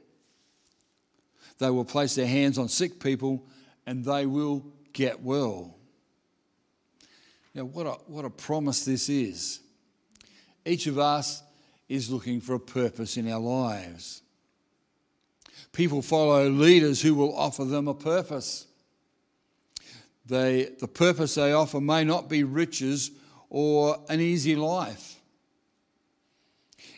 They 1.57 1.69
will 1.69 1.85
place 1.85 2.15
their 2.15 2.27
hands 2.27 2.57
on 2.57 2.69
sick 2.69 2.99
people 2.99 3.45
and 3.85 4.03
they 4.05 4.25
will 4.25 4.65
get 4.93 5.21
well. 5.21 5.75
Now, 7.53 7.65
what 7.65 7.85
a, 7.85 7.91
what 8.07 8.25
a 8.25 8.29
promise 8.29 8.85
this 8.85 9.09
is. 9.09 9.59
Each 10.65 10.88
of 10.88 10.97
us 10.97 11.43
is 11.87 12.09
looking 12.09 12.41
for 12.41 12.55
a 12.55 12.59
purpose 12.59 13.17
in 13.17 13.31
our 13.31 13.39
lives. 13.39 14.21
People 15.71 16.01
follow 16.01 16.49
leaders 16.49 17.01
who 17.01 17.13
will 17.15 17.35
offer 17.35 17.65
them 17.65 17.87
a 17.87 17.93
purpose. 17.93 18.67
They, 20.25 20.69
the 20.79 20.87
purpose 20.87 21.35
they 21.35 21.51
offer 21.51 21.79
may 21.79 22.03
not 22.03 22.29
be 22.29 22.43
riches 22.43 23.11
or 23.49 23.99
an 24.09 24.19
easy 24.19 24.55
life. 24.55 25.21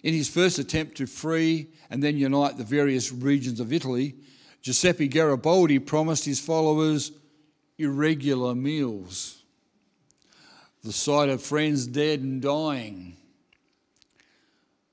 In 0.04 0.13
his 0.13 0.30
first 0.30 0.60
attempt 0.60 0.95
to 0.97 1.08
free 1.08 1.67
and 1.89 2.02
then 2.02 2.17
unite 2.17 2.58
the 2.58 2.63
various 2.63 3.12
regions 3.12 3.60
of 3.60 3.73
Italy, 3.73 4.15
Giuseppe 4.62 5.08
Garibaldi 5.08 5.80
promised 5.80 6.26
his 6.26 6.39
followers 6.39 7.12
irregular 7.78 8.56
meals, 8.56 9.43
the 10.84 10.91
sight 10.91 11.30
of 11.30 11.41
friends 11.41 11.88
dead 11.88 12.21
and 12.21 12.41
dying, 12.41 13.17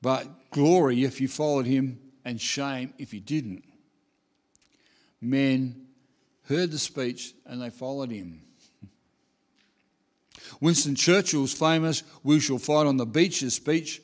but 0.05 0.51
glory 0.51 1.03
if 1.05 1.19
you 1.19 1.29
followed 1.29 1.65
him, 1.65 1.99
and 2.27 2.39
shame 2.39 2.93
if 2.99 3.15
you 3.15 3.21
didn't. 3.21 3.65
Men 5.19 5.87
heard 6.47 6.71
the 6.71 6.79
speech 6.79 7.33
and 7.47 7.63
they 7.63 7.71
followed 7.71 8.11
him. 8.11 8.43
Winston 10.61 10.95
Churchill's 10.95 11.55
famous 11.55 12.03
We 12.23 12.39
Shall 12.39 12.59
Fight 12.59 12.87
on 12.87 12.99
the 12.99 13.07
Beaches 13.07 13.55
speech 13.55 14.03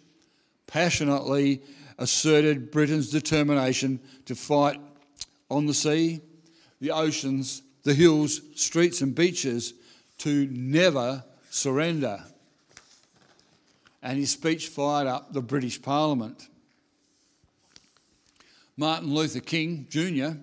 passionately 0.67 1.61
asserted 1.99 2.71
Britain's 2.71 3.11
determination 3.11 4.01
to 4.25 4.35
fight 4.35 4.81
on 5.51 5.67
the 5.67 5.75
sea, 5.75 6.23
the 6.81 6.93
oceans, 6.93 7.61
the 7.83 7.93
hills, 7.93 8.41
streets, 8.55 9.03
and 9.03 9.15
beaches 9.15 9.75
to 10.17 10.49
never 10.51 11.25
surrender 11.51 12.25
and 14.03 14.19
his 14.19 14.31
speech 14.31 14.69
fired 14.69 15.07
up 15.07 15.33
the 15.33 15.43
British 15.43 15.81
Parliament. 15.81 16.49
Martin 18.77 19.13
Luther 19.13 19.41
King 19.41 19.87
Jr. 19.91 20.39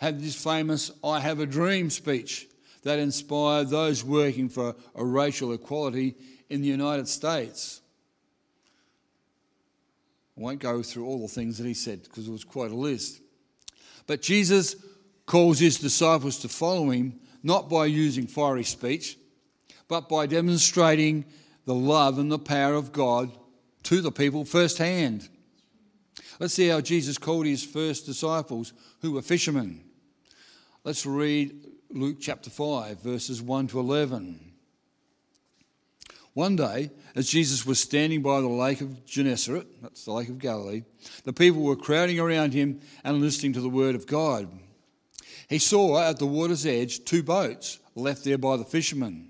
had 0.00 0.20
this 0.20 0.42
famous 0.42 0.90
I 1.02 1.20
Have 1.20 1.40
a 1.40 1.46
Dream 1.46 1.88
speech 1.88 2.46
that 2.82 2.98
inspired 2.98 3.68
those 3.68 4.04
working 4.04 4.48
for 4.48 4.74
racial 4.94 5.52
equality 5.52 6.14
in 6.48 6.60
the 6.60 6.68
United 6.68 7.08
States. 7.08 7.80
I 10.36 10.40
won't 10.40 10.60
go 10.60 10.82
through 10.82 11.06
all 11.06 11.20
the 11.20 11.28
things 11.28 11.58
that 11.58 11.66
he 11.66 11.74
said 11.74 12.02
because 12.02 12.26
it 12.28 12.32
was 12.32 12.44
quite 12.44 12.70
a 12.70 12.76
list. 12.76 13.20
But 14.06 14.22
Jesus 14.22 14.76
calls 15.26 15.58
his 15.58 15.78
disciples 15.78 16.38
to 16.38 16.48
follow 16.48 16.90
him 16.90 17.20
not 17.42 17.68
by 17.68 17.86
using 17.86 18.26
fiery 18.26 18.64
speech, 18.64 19.16
but 19.88 20.08
by 20.08 20.26
demonstrating 20.26 21.24
the 21.64 21.74
love 21.74 22.18
and 22.18 22.30
the 22.30 22.38
power 22.38 22.74
of 22.74 22.92
God 22.92 23.30
to 23.84 24.00
the 24.00 24.12
people 24.12 24.44
firsthand. 24.44 25.28
Let's 26.38 26.54
see 26.54 26.68
how 26.68 26.80
Jesus 26.80 27.18
called 27.18 27.46
his 27.46 27.64
first 27.64 28.06
disciples, 28.06 28.72
who 29.00 29.12
were 29.12 29.22
fishermen. 29.22 29.84
Let's 30.84 31.04
read 31.04 31.66
Luke 31.90 32.18
chapter 32.20 32.50
5, 32.50 33.02
verses 33.02 33.42
1 33.42 33.68
to 33.68 33.80
11. 33.80 34.52
One 36.32 36.56
day, 36.56 36.90
as 37.14 37.28
Jesus 37.28 37.66
was 37.66 37.80
standing 37.80 38.22
by 38.22 38.40
the 38.40 38.48
lake 38.48 38.80
of 38.80 39.04
Gennesaret, 39.04 39.66
that's 39.82 40.04
the 40.04 40.12
lake 40.12 40.28
of 40.28 40.38
Galilee, 40.38 40.84
the 41.24 41.32
people 41.32 41.62
were 41.62 41.76
crowding 41.76 42.20
around 42.20 42.54
him 42.54 42.80
and 43.04 43.20
listening 43.20 43.52
to 43.54 43.60
the 43.60 43.68
word 43.68 43.94
of 43.94 44.06
God. 44.06 44.48
He 45.48 45.58
saw 45.58 46.00
at 46.00 46.18
the 46.18 46.26
water's 46.26 46.64
edge 46.64 47.04
two 47.04 47.24
boats 47.24 47.80
left 47.96 48.24
there 48.24 48.38
by 48.38 48.56
the 48.56 48.64
fishermen 48.64 49.29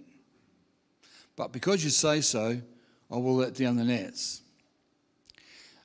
But 1.41 1.51
because 1.51 1.83
you 1.83 1.89
say 1.89 2.21
so, 2.21 2.61
I 3.09 3.17
will 3.17 3.37
let 3.37 3.55
down 3.55 3.75
the 3.75 3.83
nets. 3.83 4.43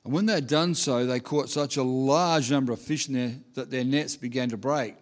And 0.03 0.13
when 0.13 0.27
they 0.27 0.33
had 0.33 0.45
done 0.45 0.75
so, 0.75 1.07
they 1.07 1.19
caught 1.19 1.49
such 1.49 1.77
a 1.77 1.83
large 1.83 2.51
number 2.51 2.73
of 2.73 2.79
fish 2.79 3.07
in 3.07 3.15
there 3.15 3.35
that 3.55 3.71
their 3.71 3.83
nets 3.83 4.15
began 4.15 4.49
to 4.49 4.57
break. 4.57 4.93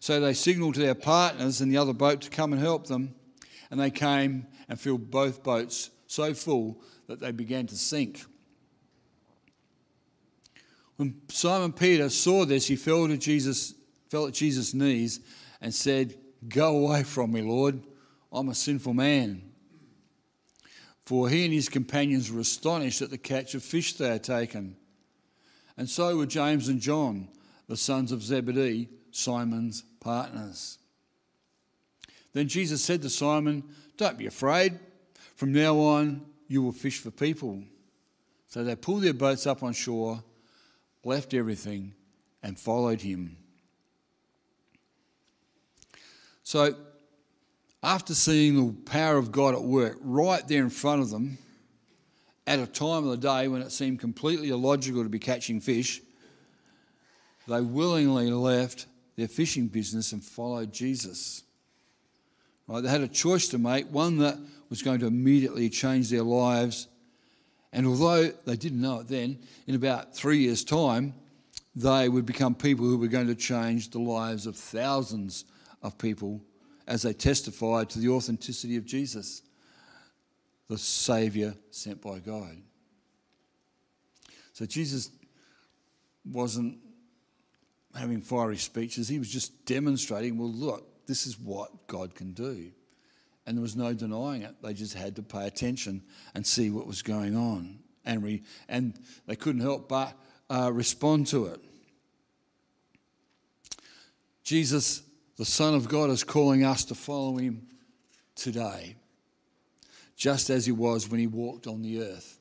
So 0.00 0.18
they 0.18 0.34
signaled 0.34 0.74
to 0.74 0.80
their 0.80 0.96
partners 0.96 1.60
in 1.60 1.68
the 1.68 1.76
other 1.76 1.92
boat 1.92 2.22
to 2.22 2.30
come 2.30 2.52
and 2.52 2.60
help 2.60 2.88
them. 2.88 3.14
And 3.70 3.78
they 3.78 3.92
came 3.92 4.48
and 4.68 4.80
filled 4.80 5.12
both 5.12 5.44
boats 5.44 5.90
so 6.08 6.34
full 6.34 6.82
that 7.06 7.20
they 7.20 7.30
began 7.30 7.68
to 7.68 7.76
sink. 7.76 8.24
When 10.96 11.20
Simon 11.28 11.72
Peter 11.72 12.08
saw 12.08 12.44
this, 12.44 12.66
he 12.66 12.74
fell 12.74 13.06
to 13.06 13.16
Jesus, 13.16 13.74
fell 14.10 14.26
at 14.26 14.34
Jesus' 14.34 14.74
knees 14.74 15.20
and 15.60 15.72
said, 15.72 16.16
Go 16.48 16.78
away 16.78 17.04
from 17.04 17.30
me, 17.30 17.42
Lord. 17.42 17.80
I'm 18.32 18.48
a 18.48 18.56
sinful 18.56 18.94
man. 18.94 19.53
For 21.04 21.28
he 21.28 21.44
and 21.44 21.52
his 21.52 21.68
companions 21.68 22.32
were 22.32 22.40
astonished 22.40 23.02
at 23.02 23.10
the 23.10 23.18
catch 23.18 23.54
of 23.54 23.62
fish 23.62 23.92
they 23.94 24.08
had 24.08 24.24
taken. 24.24 24.76
And 25.76 25.88
so 25.88 26.16
were 26.16 26.26
James 26.26 26.68
and 26.68 26.80
John, 26.80 27.28
the 27.68 27.76
sons 27.76 28.12
of 28.12 28.22
Zebedee, 28.22 28.88
Simon's 29.10 29.84
partners. 30.00 30.78
Then 32.32 32.48
Jesus 32.48 32.82
said 32.82 33.02
to 33.02 33.10
Simon, 33.10 33.62
Don't 33.96 34.18
be 34.18 34.26
afraid. 34.26 34.78
From 35.36 35.52
now 35.52 35.78
on, 35.78 36.24
you 36.48 36.62
will 36.62 36.72
fish 36.72 36.98
for 36.98 37.10
people. 37.10 37.62
So 38.48 38.62
they 38.62 38.76
pulled 38.76 39.02
their 39.02 39.14
boats 39.14 39.46
up 39.46 39.62
on 39.62 39.72
shore, 39.72 40.22
left 41.04 41.34
everything, 41.34 41.94
and 42.42 42.58
followed 42.58 43.00
him. 43.00 43.36
So, 46.42 46.74
after 47.84 48.14
seeing 48.14 48.56
the 48.56 48.72
power 48.90 49.18
of 49.18 49.30
God 49.30 49.54
at 49.54 49.62
work 49.62 49.98
right 50.00 50.46
there 50.48 50.62
in 50.62 50.70
front 50.70 51.02
of 51.02 51.10
them, 51.10 51.36
at 52.46 52.58
a 52.58 52.66
time 52.66 53.04
of 53.04 53.10
the 53.10 53.16
day 53.18 53.46
when 53.46 53.60
it 53.60 53.72
seemed 53.72 54.00
completely 54.00 54.48
illogical 54.48 55.02
to 55.02 55.08
be 55.10 55.18
catching 55.18 55.60
fish, 55.60 56.00
they 57.46 57.60
willingly 57.60 58.30
left 58.30 58.86
their 59.16 59.28
fishing 59.28 59.66
business 59.68 60.12
and 60.12 60.24
followed 60.24 60.72
Jesus. 60.72 61.42
Right? 62.66 62.82
They 62.82 62.88
had 62.88 63.02
a 63.02 63.08
choice 63.08 63.48
to 63.48 63.58
make, 63.58 63.86
one 63.88 64.16
that 64.18 64.38
was 64.70 64.82
going 64.82 65.00
to 65.00 65.06
immediately 65.06 65.68
change 65.68 66.08
their 66.08 66.22
lives. 66.22 66.88
And 67.70 67.86
although 67.86 68.28
they 68.46 68.56
didn't 68.56 68.80
know 68.80 69.00
it 69.00 69.08
then, 69.08 69.38
in 69.66 69.74
about 69.74 70.16
three 70.16 70.38
years' 70.38 70.64
time, 70.64 71.12
they 71.76 72.08
would 72.08 72.24
become 72.24 72.54
people 72.54 72.86
who 72.86 72.96
were 72.96 73.08
going 73.08 73.26
to 73.26 73.34
change 73.34 73.90
the 73.90 73.98
lives 73.98 74.46
of 74.46 74.56
thousands 74.56 75.44
of 75.82 75.98
people 75.98 76.40
as 76.86 77.02
they 77.02 77.12
testified 77.12 77.90
to 77.90 77.98
the 77.98 78.08
authenticity 78.08 78.76
of 78.76 78.84
Jesus, 78.84 79.42
the 80.68 80.78
Saviour 80.78 81.54
sent 81.70 82.00
by 82.00 82.18
God. 82.18 82.56
So 84.52 84.66
Jesus 84.66 85.10
wasn't 86.24 86.78
having 87.94 88.20
fiery 88.20 88.56
speeches, 88.56 89.08
he 89.08 89.18
was 89.18 89.30
just 89.30 89.66
demonstrating, 89.66 90.36
well, 90.36 90.50
look, 90.50 91.06
this 91.06 91.26
is 91.26 91.38
what 91.38 91.86
God 91.86 92.14
can 92.14 92.32
do 92.32 92.72
and 93.46 93.56
there 93.56 93.62
was 93.62 93.76
no 93.76 93.92
denying 93.92 94.42
it. 94.42 94.54
They 94.62 94.72
just 94.72 94.94
had 94.94 95.16
to 95.16 95.22
pay 95.22 95.46
attention 95.46 96.02
and 96.34 96.46
see 96.46 96.70
what 96.70 96.86
was 96.86 97.02
going 97.02 97.36
on, 97.36 97.78
and 98.04 98.22
re, 98.22 98.42
and 98.68 98.98
they 99.26 99.36
couldn't 99.36 99.60
help 99.60 99.88
but 99.88 100.14
uh, 100.48 100.72
respond 100.72 101.26
to 101.28 101.46
it. 101.46 101.60
Jesus, 104.42 105.02
the 105.36 105.44
Son 105.44 105.74
of 105.74 105.88
God, 105.88 106.10
is 106.10 106.24
calling 106.24 106.64
us 106.64 106.84
to 106.86 106.94
follow 106.94 107.36
Him 107.36 107.66
today, 108.34 108.96
just 110.16 110.50
as 110.50 110.66
He 110.66 110.72
was 110.72 111.08
when 111.08 111.20
He 111.20 111.26
walked 111.26 111.66
on 111.66 111.82
the 111.82 112.02
earth. 112.02 112.38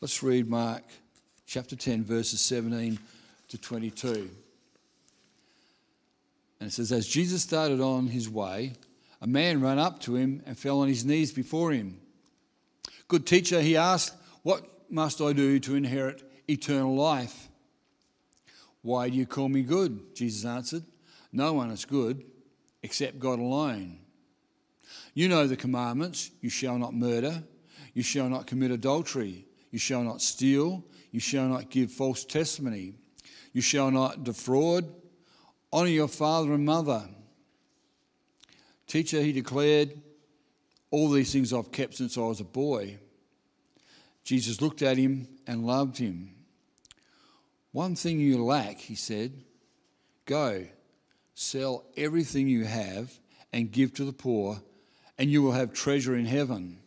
Let's 0.00 0.22
read 0.22 0.48
Mark 0.48 0.82
chapter 1.46 1.76
10, 1.76 2.04
verses 2.04 2.40
17 2.40 2.98
to 3.48 3.58
22. 3.58 4.30
And 6.60 6.68
it 6.68 6.72
says, 6.72 6.92
As 6.92 7.06
Jesus 7.06 7.42
started 7.42 7.80
on 7.80 8.08
his 8.08 8.28
way, 8.28 8.74
a 9.20 9.26
man 9.26 9.60
ran 9.60 9.78
up 9.78 10.00
to 10.00 10.16
him 10.16 10.42
and 10.46 10.58
fell 10.58 10.80
on 10.80 10.88
his 10.88 11.04
knees 11.04 11.32
before 11.32 11.72
him. 11.72 12.00
Good 13.08 13.26
teacher, 13.26 13.60
he 13.60 13.76
asked, 13.76 14.14
What 14.42 14.64
must 14.90 15.20
I 15.20 15.32
do 15.32 15.58
to 15.60 15.74
inherit 15.74 16.22
eternal 16.48 16.94
life? 16.94 17.48
Why 18.82 19.08
do 19.08 19.16
you 19.16 19.26
call 19.26 19.48
me 19.48 19.62
good? 19.62 20.14
Jesus 20.14 20.44
answered, 20.44 20.84
No 21.32 21.52
one 21.52 21.70
is 21.70 21.84
good 21.84 22.24
except 22.82 23.18
God 23.18 23.38
alone. 23.38 23.98
You 25.14 25.28
know 25.28 25.46
the 25.46 25.56
commandments 25.56 26.30
you 26.40 26.50
shall 26.50 26.78
not 26.78 26.94
murder, 26.94 27.42
you 27.94 28.02
shall 28.02 28.28
not 28.28 28.46
commit 28.46 28.70
adultery, 28.70 29.46
you 29.70 29.78
shall 29.78 30.02
not 30.02 30.22
steal, 30.22 30.84
you 31.10 31.20
shall 31.20 31.48
not 31.48 31.70
give 31.70 31.90
false 31.90 32.24
testimony, 32.24 32.94
you 33.52 33.60
shall 33.60 33.90
not 33.90 34.24
defraud, 34.24 34.92
honour 35.72 35.88
your 35.88 36.08
father 36.08 36.52
and 36.52 36.64
mother. 36.64 37.08
Teacher, 38.86 39.20
he 39.20 39.32
declared, 39.32 40.00
all 40.90 41.10
these 41.10 41.32
things 41.32 41.52
I've 41.52 41.72
kept 41.72 41.94
since 41.94 42.16
I 42.16 42.20
was 42.20 42.40
a 42.40 42.44
boy. 42.44 42.98
Jesus 44.24 44.60
looked 44.60 44.82
at 44.82 44.96
him 44.96 45.28
and 45.46 45.66
loved 45.66 45.98
him. 45.98 46.34
One 47.72 47.96
thing 47.96 48.20
you 48.20 48.42
lack, 48.44 48.78
he 48.78 48.94
said. 48.94 49.32
Go, 50.24 50.66
sell 51.36 51.84
everything 51.98 52.48
you 52.48 52.64
have 52.64 53.12
and 53.52 53.70
give 53.70 53.92
to 53.92 54.06
the 54.06 54.12
poor, 54.12 54.60
and 55.18 55.30
you 55.30 55.42
will 55.42 55.52
have 55.52 55.72
treasure 55.72 56.16
in 56.16 56.24
heaven. 56.24 56.78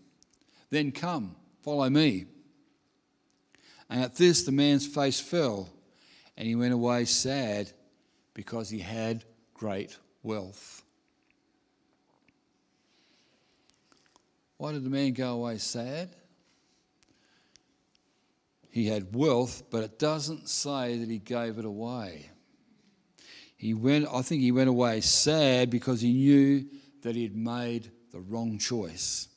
Then 0.72 0.92
come, 0.92 1.36
follow 1.62 1.88
me. 1.90 2.26
And 3.90 4.04
at 4.04 4.16
this, 4.16 4.44
the 4.44 4.52
man's 4.52 4.88
face 4.88 5.20
fell, 5.20 5.70
and 6.36 6.48
he 6.48 6.56
went 6.56 6.74
away 6.74 7.06
sad 7.06 7.72
because 8.34 8.72
he 8.72 8.80
had 8.80 9.24
great 9.54 9.98
wealth. 10.24 10.84
Why 14.58 14.72
did 14.72 14.84
the 14.84 14.90
man 14.90 15.14
go 15.14 15.34
away 15.34 15.60
sad? 15.60 16.10
He 18.72 18.88
had 18.88 19.16
wealth, 19.16 19.64
but 19.70 19.84
it 19.84 20.00
doesn't 20.00 20.50
say 20.50 20.98
that 20.98 21.10
he 21.10 21.20
gave 21.20 21.60
it 21.60 21.66
away. 21.66 22.32
He 23.60 23.74
went, 23.74 24.08
I 24.10 24.22
think 24.22 24.42
he 24.42 24.54
went 24.54 24.70
away 24.70 25.02
sad 25.02 25.70
because 25.70 26.00
he 26.00 26.14
knew 26.14 26.66
that 27.02 27.18
he 27.18 27.24
had 27.24 27.36
made 27.36 27.92
the 28.14 28.22
wrong 28.22 28.58
choice. 28.58 29.28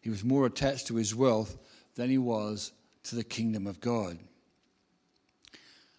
He 0.00 0.08
was 0.08 0.24
more 0.24 0.46
attached 0.46 0.86
to 0.86 0.96
his 0.96 1.14
wealth 1.14 1.58
than 1.94 2.08
he 2.08 2.16
was 2.16 2.72
to 3.04 3.14
the 3.14 3.22
kingdom 3.22 3.66
of 3.66 3.80
God. 3.80 4.18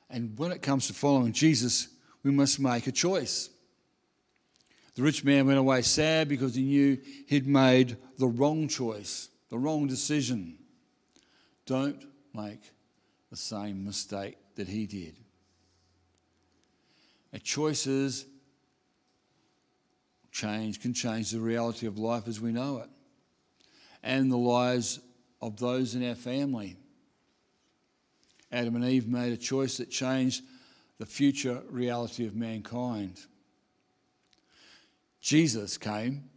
And 0.09 0.39
when 0.39 0.51
it 0.51 0.63
comes 0.63 0.87
to 0.87 0.93
following 0.93 1.33
Jesus, 1.33 1.87
we 2.23 2.31
must 2.31 2.59
make 2.59 2.87
a 2.87 2.91
choice. 2.91 3.51
The 4.95 5.03
rich 5.03 5.23
man 5.23 5.45
went 5.45 5.59
away 5.59 5.83
sad 5.83 6.27
because 6.27 6.55
he 6.55 6.63
knew 6.63 6.97
he'd 7.27 7.45
made 7.45 7.97
the 8.17 8.25
wrong 8.25 8.67
choice, 8.67 9.29
the 9.51 9.59
wrong 9.59 9.85
decision. 9.85 10.57
Don't 11.67 12.03
make 12.33 12.71
the 13.29 13.37
same 13.37 13.85
mistake 13.85 14.37
that 14.55 14.67
he 14.67 14.87
did. 14.87 15.15
Our 17.33 17.39
choices 17.39 18.25
change 20.31 20.81
can 20.81 20.93
change 20.93 21.31
the 21.31 21.39
reality 21.39 21.87
of 21.87 21.97
life 21.97 22.27
as 22.27 22.39
we 22.39 22.51
know 22.51 22.77
it 22.77 22.89
and 24.03 24.31
the 24.31 24.37
lives 24.37 24.99
of 25.41 25.57
those 25.57 25.95
in 25.95 26.07
our 26.07 26.15
family. 26.15 26.77
Adam 28.51 28.75
and 28.75 28.85
Eve 28.85 29.07
made 29.07 29.33
a 29.33 29.37
choice 29.37 29.77
that 29.77 29.89
changed 29.89 30.43
the 30.97 31.05
future 31.05 31.61
reality 31.69 32.25
of 32.25 32.35
mankind. 32.35 33.19
Jesus 35.19 35.77
came 35.77 36.29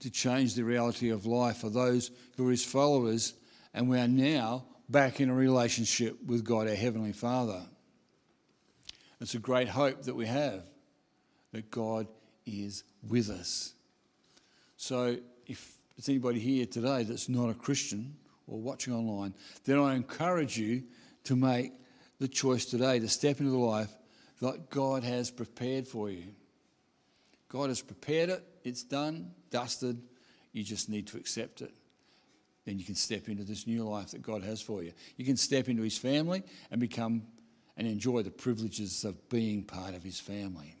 to 0.00 0.10
change 0.10 0.54
the 0.54 0.64
reality 0.64 1.10
of 1.10 1.26
life 1.26 1.58
for 1.58 1.70
those 1.70 2.10
who 2.36 2.48
are 2.48 2.50
his 2.50 2.64
followers, 2.64 3.34
and 3.72 3.88
we 3.88 3.98
are 3.98 4.08
now 4.08 4.64
back 4.88 5.20
in 5.20 5.30
a 5.30 5.34
relationship 5.34 6.16
with 6.26 6.44
God, 6.44 6.66
our 6.66 6.74
Heavenly 6.74 7.12
Father. 7.12 7.62
It's 9.20 9.34
a 9.34 9.38
great 9.38 9.68
hope 9.68 10.02
that 10.02 10.14
we 10.14 10.26
have 10.26 10.62
that 11.52 11.70
God 11.70 12.06
is 12.46 12.84
with 13.06 13.28
us. 13.28 13.74
So, 14.76 15.18
if 15.46 15.72
there's 15.96 16.08
anybody 16.08 16.38
here 16.38 16.64
today 16.64 17.02
that's 17.02 17.28
not 17.28 17.50
a 17.50 17.54
Christian 17.54 18.16
or 18.46 18.58
watching 18.58 18.94
online, 18.94 19.34
then 19.64 19.78
I 19.78 19.94
encourage 19.94 20.58
you 20.58 20.84
to 21.24 21.36
make 21.36 21.72
the 22.18 22.28
choice 22.28 22.64
today 22.64 22.98
to 22.98 23.08
step 23.08 23.40
into 23.40 23.52
the 23.52 23.58
life 23.58 23.90
that 24.40 24.70
God 24.70 25.04
has 25.04 25.30
prepared 25.30 25.86
for 25.86 26.10
you. 26.10 26.24
God 27.48 27.68
has 27.68 27.82
prepared 27.82 28.30
it, 28.30 28.44
it's 28.64 28.82
done, 28.82 29.32
dusted. 29.50 30.00
You 30.52 30.62
just 30.62 30.88
need 30.88 31.06
to 31.08 31.16
accept 31.16 31.62
it. 31.62 31.72
Then 32.64 32.78
you 32.78 32.84
can 32.84 32.94
step 32.94 33.28
into 33.28 33.44
this 33.44 33.66
new 33.66 33.84
life 33.84 34.12
that 34.12 34.22
God 34.22 34.42
has 34.42 34.62
for 34.62 34.82
you. 34.82 34.92
You 35.16 35.24
can 35.24 35.36
step 35.36 35.68
into 35.68 35.82
His 35.82 35.98
family 35.98 36.42
and 36.70 36.80
become 36.80 37.22
and 37.76 37.86
enjoy 37.86 38.22
the 38.22 38.30
privileges 38.30 39.04
of 39.04 39.28
being 39.28 39.62
part 39.62 39.94
of 39.94 40.02
His 40.02 40.20
family. 40.20 40.76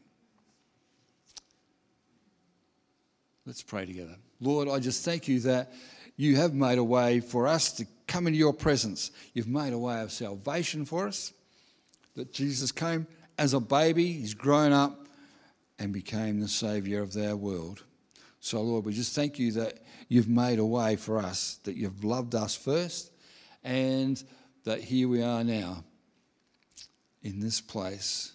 Let's 3.46 3.62
pray 3.62 3.86
together. 3.86 4.16
Lord, 4.40 4.68
I 4.68 4.78
just 4.78 5.04
thank 5.04 5.26
you 5.26 5.40
that 5.40 5.72
you 6.16 6.36
have 6.36 6.54
made 6.54 6.78
a 6.78 6.84
way 6.84 7.20
for 7.20 7.46
us 7.46 7.72
to 7.72 7.86
come 8.06 8.26
into 8.26 8.38
your 8.38 8.52
presence. 8.52 9.10
You've 9.32 9.48
made 9.48 9.72
a 9.72 9.78
way 9.78 10.02
of 10.02 10.12
salvation 10.12 10.84
for 10.84 11.08
us. 11.08 11.32
That 12.16 12.32
Jesus 12.32 12.72
came 12.72 13.06
as 13.38 13.54
a 13.54 13.60
baby, 13.60 14.12
he's 14.12 14.34
grown 14.34 14.72
up, 14.72 15.08
and 15.78 15.92
became 15.92 16.40
the 16.40 16.48
Saviour 16.48 17.02
of 17.02 17.16
our 17.16 17.36
world. 17.36 17.84
So, 18.40 18.60
Lord, 18.60 18.84
we 18.84 18.92
just 18.92 19.14
thank 19.14 19.38
you 19.38 19.52
that 19.52 19.78
you've 20.08 20.28
made 20.28 20.58
a 20.58 20.64
way 20.64 20.96
for 20.96 21.18
us, 21.18 21.58
that 21.64 21.76
you've 21.76 22.04
loved 22.04 22.34
us 22.34 22.54
first, 22.54 23.10
and 23.64 24.22
that 24.64 24.80
here 24.82 25.08
we 25.08 25.22
are 25.22 25.42
now 25.42 25.84
in 27.22 27.40
this 27.40 27.60
place. 27.60 28.32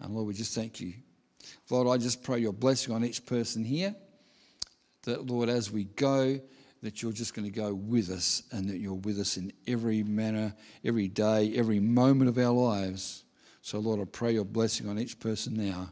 And 0.00 0.14
Lord, 0.14 0.28
we 0.28 0.34
just 0.34 0.54
thank 0.54 0.80
you. 0.80 0.94
Lord, 1.70 1.88
I 1.88 2.02
just 2.02 2.22
pray 2.22 2.38
your 2.38 2.52
blessing 2.52 2.94
on 2.94 3.04
each 3.04 3.24
person 3.24 3.64
here. 3.64 3.94
That, 5.04 5.26
Lord, 5.26 5.48
as 5.48 5.70
we 5.70 5.84
go, 5.84 6.40
that 6.82 7.02
you're 7.02 7.12
just 7.12 7.34
going 7.34 7.50
to 7.50 7.56
go 7.56 7.72
with 7.72 8.10
us 8.10 8.42
and 8.50 8.68
that 8.68 8.78
you're 8.78 8.94
with 8.94 9.18
us 9.18 9.36
in 9.36 9.52
every 9.66 10.02
manner, 10.02 10.54
every 10.84 11.08
day, 11.08 11.52
every 11.56 11.80
moment 11.80 12.28
of 12.28 12.38
our 12.38 12.52
lives. 12.52 13.24
So, 13.62 13.78
Lord, 13.78 14.00
I 14.00 14.04
pray 14.04 14.32
your 14.32 14.44
blessing 14.44 14.88
on 14.88 14.98
each 14.98 15.18
person 15.20 15.54
now 15.54 15.90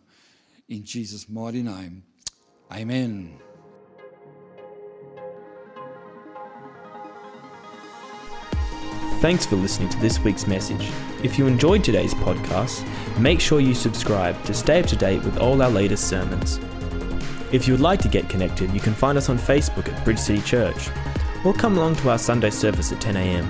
in 0.69 0.85
Jesus' 0.85 1.29
mighty 1.29 1.63
name. 1.63 2.03
Amen. 2.73 3.50
Thanks 9.21 9.45
for 9.45 9.57
listening 9.57 9.91
to 9.91 9.99
this 9.99 10.19
week's 10.21 10.47
message. 10.47 10.91
If 11.23 11.39
you 11.39 11.47
enjoyed 11.47 11.85
today's 11.85 12.15
podcast, 12.15 12.89
make 13.19 13.39
sure 13.39 13.61
you 13.61 13.75
subscribe 13.75 14.43
to 14.45 14.55
stay 14.55 14.81
up 14.81 14.87
to 14.87 14.97
date 14.97 15.23
with 15.25 15.37
all 15.37 15.61
our 15.61 15.69
latest 15.69 16.09
sermons. 16.09 16.59
If 17.53 17.69
you 17.69 17.75
would 17.75 17.83
like 17.83 18.01
to 18.01 18.09
get 18.09 18.31
connected, 18.31 18.73
you 18.73 18.81
can 18.81 18.95
find 18.95 19.19
us 19.19 19.29
on 19.29 19.37
Facebook 19.37 19.93
at 19.93 20.05
Bridge 20.07 20.19
City 20.19 20.41
Church, 20.41 20.89
or 21.45 21.53
come 21.53 21.77
along 21.77 21.97
to 21.97 22.09
our 22.09 22.17
Sunday 22.17 22.49
service 22.49 22.93
at 22.93 22.99
10am. 23.01 23.47